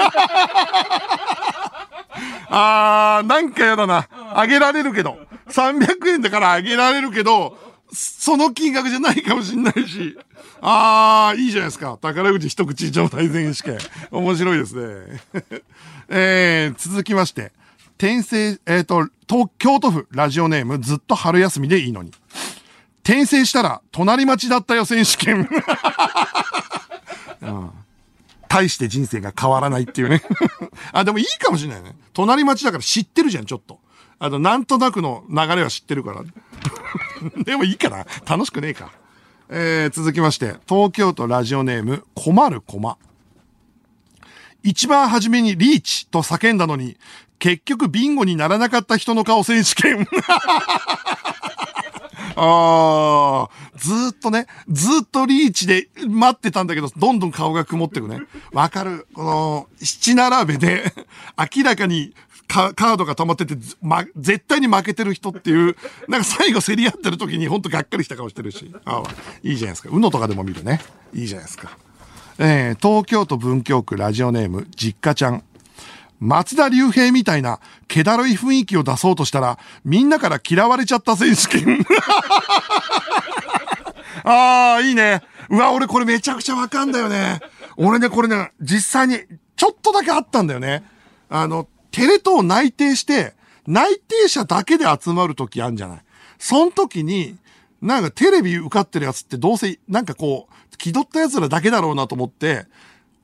[2.50, 4.06] あー、なんかやだな。
[4.34, 5.18] あげられるけど。
[5.48, 7.56] 300円だからあげられるけど、
[7.92, 10.16] その金額じゃないかもしんないし。
[10.60, 11.98] あー、いいじゃないですか。
[12.00, 13.78] 宝くじ一口ちょうだい選手権。
[14.10, 15.20] 面白いですね。
[16.08, 17.52] えー、続きまして。
[17.98, 22.12] 転生、えっ、ー、と、東、京都府ラジオネームずっと春休みでいいのに。
[23.02, 25.48] 転生したら隣町だったよ選手権。
[27.42, 27.70] うん、
[28.48, 30.22] 大して人生が変わらないっていうね。
[30.92, 31.96] あ、でもいいかもしれないね。
[32.12, 33.80] 隣町だから知ってるじゃん、ちょっと。
[34.18, 36.22] あの、なんとなくの流れは知ってるから。
[37.44, 38.06] でもいいかな。
[38.28, 38.90] 楽しくねえか。
[39.48, 42.96] えー、続きまして、東京都ラジオネーム、困る駒。
[44.62, 46.96] 一番初めにリーチと叫んだのに、
[47.38, 50.06] 結局ビンゴにならなかった人の顔選手権。
[52.36, 58.20] ああ、ずっとね、ずっとリーチで待ってたんだけど、どんどん顔が曇ってくね。
[58.52, 59.06] わかる。
[59.14, 60.92] この、七並べで、
[61.36, 62.14] 明らかに
[62.50, 65.76] カードが溜まってて、ま、絶対に負けてる人っていう、
[66.08, 68.72] なんか最後競り合ってる時にほんとがっかりした顔してるし。
[68.84, 69.02] ああ、
[69.42, 69.88] いいじゃないですか。
[69.92, 70.80] うのとかでも見るね。
[71.14, 71.70] いいじゃないですか。
[72.38, 75.44] えー、東京都文京区ラジオネーム、実家ちゃん。
[76.18, 81.84] 松田龍平みたいな、気だるい雰囲気を出そうとしたら、みんなから嫌われちゃった選手権。
[84.24, 85.22] ああ、いいね。
[85.48, 87.40] うわ、俺これめちゃくちゃわかんだよね。
[87.76, 89.18] 俺ね、これね、実際に、
[89.56, 90.82] ちょっとだけあったんだよね。
[91.30, 93.34] あの、テレ東内定して、
[93.66, 96.02] 内定者だけで集まるときあるんじゃない？
[96.38, 97.36] その時に、
[97.82, 102.66] なんかテレビ受かってるやつってどうせ、なんかこう、気取った奴らだけだろうなと思って、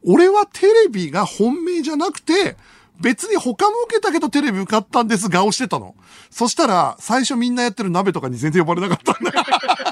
[0.04, 2.56] 俺はテレビが本命じゃなくて、
[3.00, 5.94] 別に他も受けたけどテレビ受かったんです顔してたの。
[6.30, 9.32] そしたら、最初みんなやってる鍋とかに全然呼ばれなかったんだ。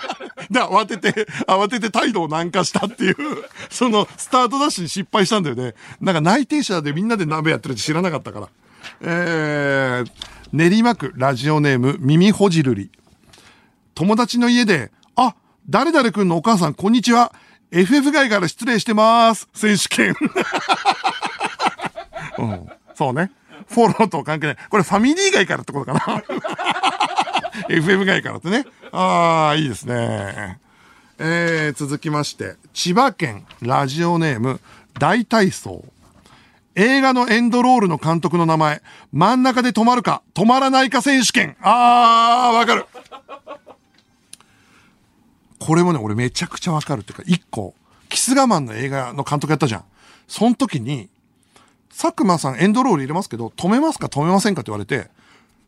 [0.51, 3.17] で、慌てて、慌てて態度を軟化したっていう、
[3.71, 5.75] その、スタートダッシュに失敗したんだよね。
[6.01, 8.49] なんか内定者でみんなで鍋やってるって知らなかったから。
[9.01, 10.11] えー、
[10.53, 12.91] 練馬区ラジオネーム耳ほじるり。
[13.95, 15.35] 友達の家で、あ、
[15.69, 17.33] 誰々くんのお母さんこんにちは。
[17.71, 19.49] FF 外から失礼してます。
[19.53, 20.15] 選手権。
[22.39, 22.69] うん。
[22.95, 23.31] そうね。
[23.69, 24.57] フォローと関係ない。
[24.69, 26.23] これファミリー外からってことかな。
[27.69, 28.67] FM 外からってね。
[28.93, 30.59] ああ、いいですね。
[31.19, 34.61] えー、続きまして、千葉県ラジオネーム
[34.99, 35.85] 大体操。
[36.77, 41.57] 映画のエンドロールの監督の名前、真ん中で止まるか、止まらないか選手権。
[41.61, 42.87] あー、わかる。
[45.61, 47.75] これもね、俺めちゃくちゃわかるっていうか、一個、
[48.09, 49.85] キスガマンの映画の監督やったじゃん。
[50.27, 51.09] その時に、
[51.91, 55.09] 佐久間さんエンドロール入れますけど、止めますか止めませんかって言われて、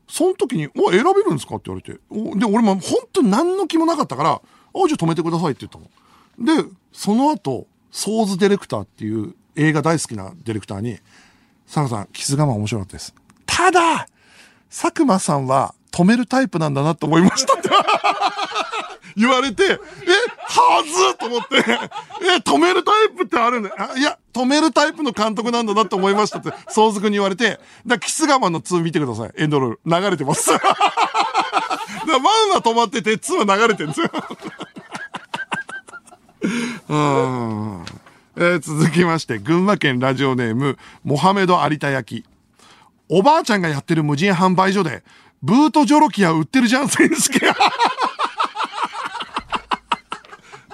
[0.08, 1.56] その時に、お、選べるんですか？
[1.56, 2.00] って言われて。
[2.38, 4.40] で、俺も本当に何の気もなかったから、あ、
[4.88, 6.64] じゃあ止めてくださいって言ったの。
[6.64, 10.98] で、その後、ソーズディレクターっていう映画大好きなディレクターに、
[11.66, 13.14] 佐久さん、キス我慢面白かったです。
[13.46, 14.06] ただ、
[14.70, 17.70] 佐久間さんは止めるタイプなんだなと思いましたって
[19.16, 19.80] 言われて、え、は
[20.84, 21.62] ずと思って、え、
[22.44, 29.30] 止めるタイプってあるんだいや、止めるタイプの監督なんだなと思いましたって、相続に言われて、だキス我慢の2見てください。
[29.38, 29.80] エンドロール。
[29.86, 30.50] 流れてます。
[30.50, 30.60] だ1
[32.54, 34.10] は止まってて、2は流れてるんですよ。
[36.88, 37.84] うん
[38.38, 42.22] えー、続きまして、群馬県ラジオネーム、モハメド有田焼。
[43.08, 45.04] おばあちゃんがやってる無人販売所で、
[45.42, 47.48] ブートジョロキア売ってるじゃん、選手権。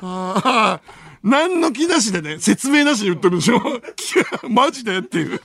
[0.02, 0.80] ああ、
[1.22, 3.60] 何の気なしでね、説明なしに売ってるでしょ
[4.50, 4.98] マジで？
[4.98, 5.40] っていう。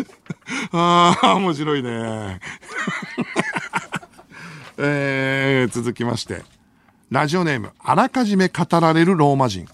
[0.72, 2.40] ああ、面白いね。
[4.78, 6.42] えー、続きまして。
[7.10, 9.68] ラジオネーム、あらかじめ語られるローマ人。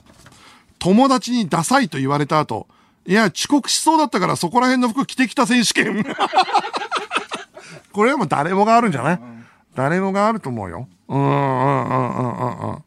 [0.81, 2.66] 友達にダサいと言われた後、
[3.07, 6.05] いや、遅刻しそうだったからそこら辺の服着てきた選手権。
[7.93, 10.89] これはもう誰もがあるんじゃない、うん、誰もがあると思うよ。
[11.09, 12.85] うんうんうんうんうんうん。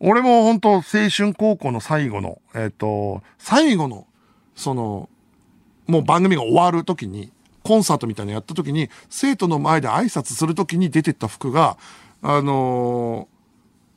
[0.00, 4.06] 俺も本当青春高校の最後の、えっ、ー、と、最後の、
[4.54, 5.08] その、
[5.86, 7.30] もう番組が終わる時に、
[7.62, 11.76] コンサートみたいなのやった時に、生徒の前で挨拶する時に出てった服が、
[12.22, 13.26] あのー、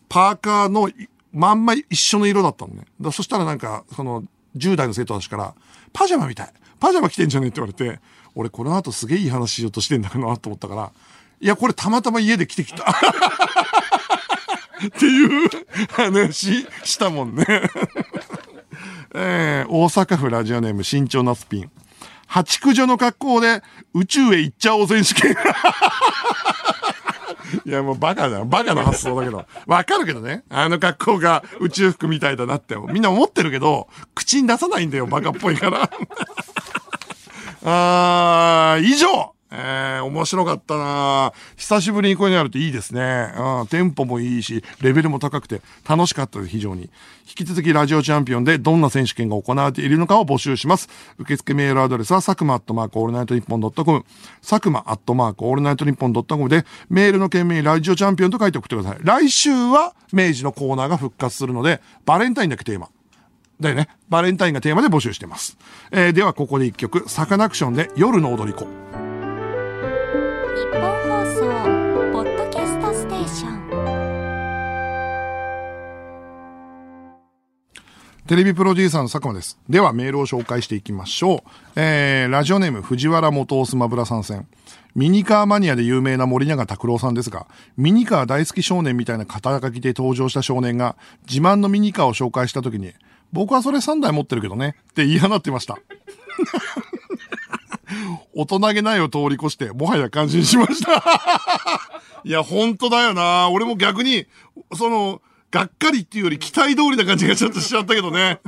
[0.10, 0.90] パーカーの
[1.34, 2.86] まんま一緒の色だったのね。
[3.00, 4.24] だそしたらなんか、その、
[4.58, 5.54] 10代の生徒たちから、
[5.94, 6.54] パジャマみたい。
[6.80, 8.00] パジャマ着てんじゃねえって言われて、
[8.36, 10.92] 俺この後すげえいい話しようとしてんだなと思ったから、
[11.42, 12.86] いや、これたまたま家で着てきた。
[14.86, 15.50] っていう
[15.92, 17.46] 話したもんね
[19.14, 21.72] えー、大阪府ラジオネーム身長なスピン。
[22.28, 23.64] 八駆除の格好で
[23.94, 25.36] 宇宙へ行っちゃおう選手権。
[27.66, 28.46] いや、もうバカだよ。
[28.46, 29.46] バカな発想だけど。
[29.68, 30.44] わかるけどね。
[30.50, 32.76] あの格好が宇宙服みたいだなって。
[32.76, 35.08] みんな思ってるけど、口に出さないんだよ。
[35.08, 35.90] バカっぽいから。
[37.64, 43.34] あー、以上えー、面白かったな久しぶりにこういうのやるといいですね。
[43.38, 46.90] うん、テンポもいいし、レベルも高くて楽しかったです、非常に。
[47.28, 50.90] 引き続きラジオチャンピオンでどんな選手権が行われているのかを募集します。
[51.18, 54.06] 受付メールアドレスは、佐久間アットマークオールナイトニッポンドットコム、
[54.42, 59.00] 佐久間アットマークオールナイトニッポンドットコムで、メールの件名にラジオチャンピオンと書いて送ってください。
[59.02, 62.90] 来週は明治のコーナーが復活するので、バレンタインだけテーマ。
[63.60, 63.90] だよね。
[64.10, 65.58] バレンタインがテーマで募集してます。
[65.92, 69.09] えー、ではここで一曲、サカナクションで夜の踊り子。
[70.60, 71.40] ニッポン放送
[72.12, 73.60] ポッドキャストステーション
[78.28, 79.58] テレビプロデューサーの佐久間です。
[79.70, 81.40] ではメールを紹介していきましょう。
[81.78, 84.50] えー、ラジオネーム藤原元スマブラ参戦。
[84.96, 87.48] ミニカーマニアで有名な森永拓郎さんですが、
[87.78, 92.92] ミニカー大好き少年みたいな肩書きで登場した少年が、自慢のミニカーを紹介した時に、
[93.32, 95.78] 僕はそれ3台持ってるけどね、って言い放ってました。
[98.34, 101.04] 大人げないを通り越して、もはや感心しました
[102.24, 103.50] いや、ほんとだよな。
[103.50, 104.26] 俺も逆に、
[104.76, 105.22] その、
[105.52, 108.40] がっかりっていうより期待通りな感じがちょっとしちゃったけどね。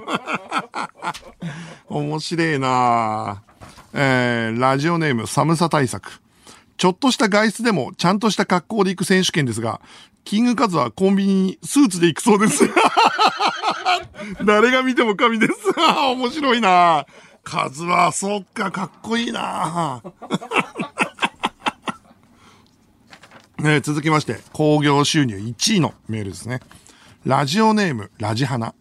[1.89, 3.41] 面白いな
[3.93, 6.21] えー、ラジオネーム寒さ対策。
[6.77, 9.81] ちょっとした外出でもちゃんとした格好で行く選手権ですが、
[10.23, 12.69] キングカズはコンビニにスーツで行くそうです。
[14.45, 15.53] 誰が見ても神です。
[15.77, 17.05] 面白いな
[17.43, 20.01] カズは、そっか、かっこいいな
[23.59, 26.61] ね、続きまして、工業収入1位のメールですね。
[27.25, 28.73] ラジオネーム、ラジハナ。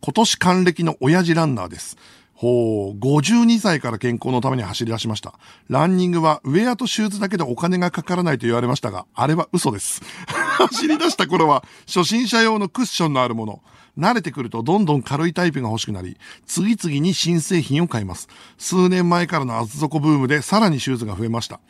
[0.00, 1.96] 今年還暦の親父ランナーです。
[2.32, 5.34] ほう、52歳から健康のために走り出しました。
[5.68, 10.02] ランニングはウェアとシューズだけでお金がかからないと言われましたが、あれは嘘です。
[10.58, 13.62] 走り出した頃は、初心者用のクッションのあるもの、
[13.98, 16.16] 慣れてくるとどんどん軽いタイプが欲しくなり、
[16.46, 18.28] 次々に新製品を買います。
[18.58, 21.60] 数年前からの厚底ブームでさらにシューズが増えました。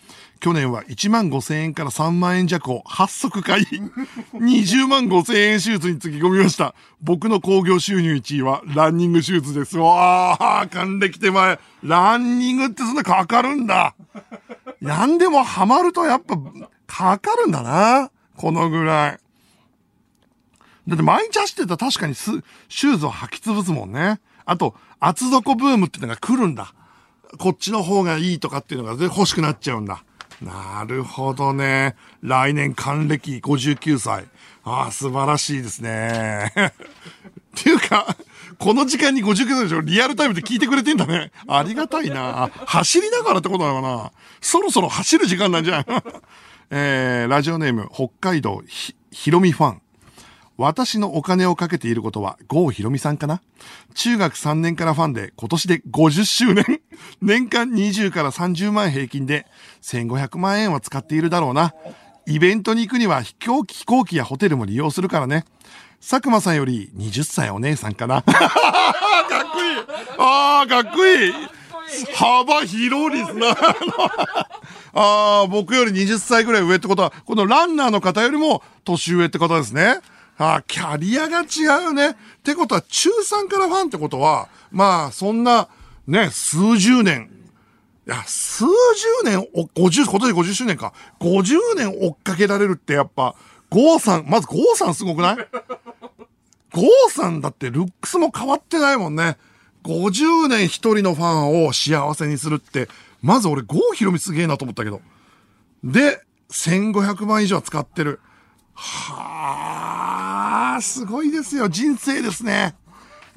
[0.40, 3.64] 去年は1万5千円から3万円弱を8足買い、
[4.34, 6.74] 20万5千円シューズにつぎ込みました。
[7.00, 9.78] 僕の興行収入1位はランニングシューズです。
[9.78, 11.58] わー、還暦手前。
[11.82, 13.94] ランニングってそんなかかるんだ。
[14.82, 16.36] やんでもハマるとやっぱ
[16.86, 18.10] かかるんだな。
[18.36, 19.25] このぐらい。
[20.88, 22.30] だって毎日走ってたら確かにス、
[22.68, 24.20] シューズを履き潰すもんね。
[24.44, 26.72] あと、厚底ブームっていうのが来るんだ。
[27.38, 30.04] こっちの方がいいとかっていうのが欲しくなっちゃうんだ。
[30.40, 31.96] なるほどね。
[32.22, 34.24] 来年還暦59歳。
[34.64, 36.52] ああ、素晴らしいですね。
[36.56, 36.62] っ
[37.54, 38.16] ていうか、
[38.58, 41.30] この時間に59歳でしょリアルタイムで聞いてくれてんだね。
[41.48, 42.50] ありがたいな。
[42.66, 45.84] 走りながらってことなのかなそろそろ走る時間なんじゃん。
[46.70, 49.82] えー、ラジオネーム、北海道ひ、ひろみファン。
[50.58, 53.42] 私のお金をかけていることは、郷ひろみさんかな？
[53.94, 56.64] 中学3年からファンで、今年で50周年。
[57.20, 59.46] 年間20から30万平均で、
[59.82, 61.74] 1500万円は使っているだろうな。
[62.26, 65.44] イベントに行くには飛行機、飛行機やホテルも利用するからね。
[66.00, 68.22] 佐久間さんより20歳お姉さんかな？
[68.26, 68.34] かっ
[69.52, 69.76] こいい
[70.18, 71.32] ああ、かっこいい
[72.14, 73.50] 幅広いですな。
[74.94, 79.98] ああ、僕より20歳ぐらい上ってことは、このランナーの方よりも年上って方ですね。
[80.38, 82.10] あキャリアが違うね。
[82.10, 85.68] ってことは、中3からファンってことは、まあ、そんな、
[86.06, 87.30] ね、数十年。
[88.06, 88.70] いや、数十
[89.24, 90.92] 年、お、50、今年50周年か。
[91.20, 93.34] 50年追っかけられるってやっぱ、
[93.70, 95.36] ゴーさん、まずゴーさんすごくない？
[96.72, 99.38] ゴーさんだってルックスも変わってないもんね。
[99.84, 102.88] 50年一人のファンを幸せにするって、
[103.22, 105.00] まず俺ゴーヒロミすげえなと思ったけど。
[105.82, 106.20] で、
[106.50, 108.20] 1500万以上使ってる。
[108.74, 109.65] はあ、
[110.80, 111.68] すごいですよ。
[111.68, 112.74] 人生ですね。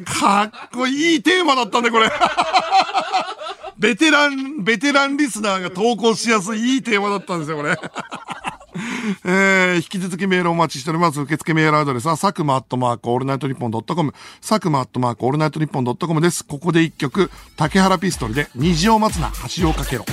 [0.05, 2.09] かっこいいテーマだったね、これ。
[3.77, 7.77] ベテラン、ベテランリスナーが投稿しやすいいいテーマだったんですよ、これ。
[9.25, 11.19] えー、引き続きメールお待ちしております。
[11.19, 16.45] 受付メールアドレスは、佐久間アットマークオールナイトニッポンドットコム、佐久間アットマークオールナイトニッポンドットコムです。
[16.45, 20.05] ここで一曲、竹原ピストルで、虹を待つな、橋をかけろ。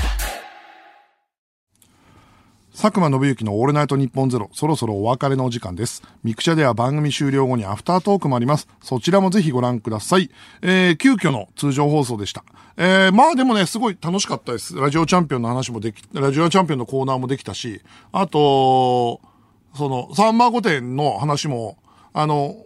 [2.79, 6.03] 佐久間信之のオールナイトニッポンゼロ、そろそろお別れのお時間です。
[6.23, 8.69] ミクチャでは番組終了後にアフタートークもあります。
[8.83, 10.31] そちらもぜひご覧ください。
[10.61, 12.45] えー、急遽の通常放送でした。
[12.77, 14.77] えー、まあでもね、すごい楽しかったです。
[14.77, 17.81] ラジオチャンピオンの話もでき、ラジオチャンピオンのコーナーもできたし、
[18.13, 19.23] あと、
[19.75, 21.79] その、サンマー御殿の話も、
[22.13, 22.57] あの、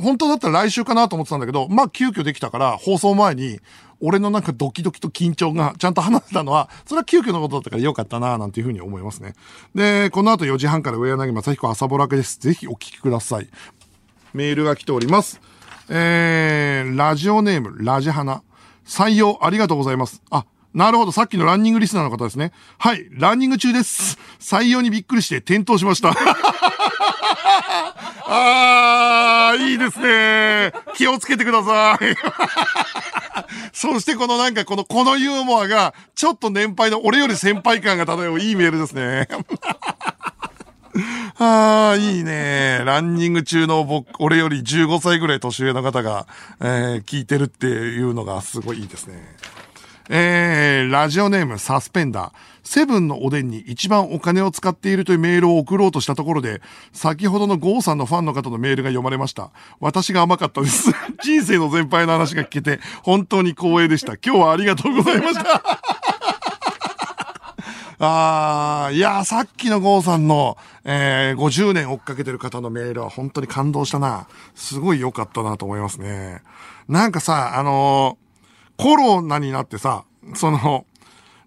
[0.00, 3.58] 本当だったら来週かなと思ってたんだけど、まあ急遽できたから、放送前に、
[4.00, 9.34] 俺のなんかドキドキと緊張がちゃんと話せたのは、それは急遽のことだったからよかったななんていうふうに思いますね。
[9.74, 12.38] で、この後4時半から上柳正彦朝ぼらけです。
[12.38, 13.48] ぜひお聞きください。
[14.34, 15.40] メールが来ております。
[15.88, 18.42] えー、ラジオネーム、ラジハナ。
[18.84, 20.22] 採用ありがとうございます。
[20.30, 21.12] あ、なるほど。
[21.12, 22.52] さっきのランニングリスナーの方ですね。
[22.78, 23.08] はい。
[23.10, 24.18] ランニング中です。
[24.38, 26.14] 採用にびっくりして転倒しました。
[28.28, 30.72] あー、いいですね。
[30.94, 32.16] 気をつけてください。
[33.72, 39.28] そしてこのなんかこの、このユーモアが、ちょっと年配の俺より先輩感が漂ういいメールですね。
[41.38, 42.80] ああ、いいね。
[42.84, 46.26] ランニング中の僕、俺より15歳ぐらい年上の方が、
[46.60, 49.36] えー聞いてるっていうのがすごいいいですね。
[50.08, 52.32] えー、ラジオネームサスペンダー。
[52.62, 56.60] セブンのおでんに一番お金を使っているというメールを送ろうとしたところで、
[56.92, 59.50] 先ほどのゴーさんのファンの方のメールが読まれました。
[59.80, 60.90] 私が甘かったです。
[61.22, 64.14] 人生の先輩の話が聞けて、本当に光栄でした。
[64.14, 65.62] 今日はありがとうございました。
[67.98, 74.26] ああ、いやー、さっきのゴーさんの、えー、50年追っかけてる方のメールは本当に感動したな。
[74.54, 76.42] すごい良かったなと思いますね。
[76.88, 78.25] なんかさ、あのー
[78.76, 80.04] コロナになってさ、
[80.34, 80.86] その、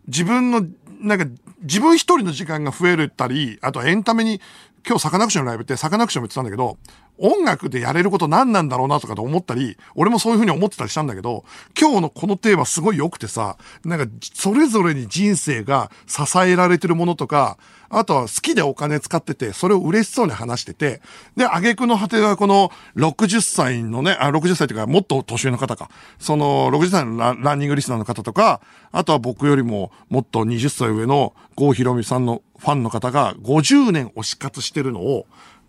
[0.07, 0.65] 自分の、
[1.01, 1.25] なんか、
[1.61, 4.41] 自分一人の時間が増えたり、あとエンタメに、
[4.87, 6.77] 今日サカナクションのライブってサカナクションも言ってたんだけど、
[7.19, 11.43] 音楽でやれること何なんだろうなとかと思ったり、俺もそういう風に思ってたりしたんだけど、
[11.79, 17.57] 今日のこのテーマすごい良くてさ、なんか、それぞれに人生が支えられてるものとか、
[17.89, 21.01] あとは好きでお金使ってて、それを嬉しそうに話してて、
[21.35, 25.89] で、挙句の果てがこの60歳のね、あ、60歳というかもっと年上の方か。
[26.19, 28.61] その60歳のラランニングリスナーの方とか、
[28.91, 35.25] あとは僕よりももっと20歳上の郷ひろみさんのファンの方が50年推し活してるのを、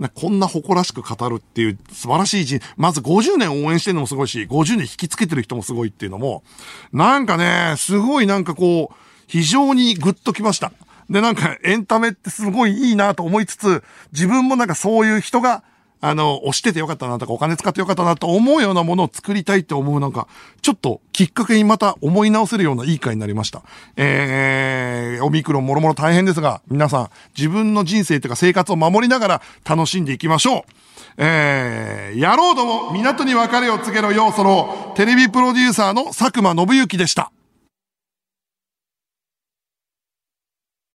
[0.09, 6.43] こんな誇らしく語るっていう素晴らしい人、まず50年応援してるのもすごいし、50年引きつけてる人もすごいっていうのも、
[6.93, 8.95] なんかね、すごいなんかこう、
[9.27, 10.73] 非常にグッときました。
[11.11, 15.63] で、なんかエンタメってすごいいいなと思いつつ、自分もなんかそういう人が、
[16.01, 20.29] あの、押しててよかったなとか、お金使ってよかったなと思うようなものを作りたいって思うなんか、
[20.63, 23.63] ちょっときっかけにまた思い直せるようないい回になりました。
[23.97, 30.63] えー、オミクロンもろもろ大変ですが、皆さん、自分の人生というか生活を守りながら楽しんでいきましょう。
[31.19, 37.31] えー、野郎ども、港に別れを告げろよ、その、テレビプロデューサーの佐久間信之でした。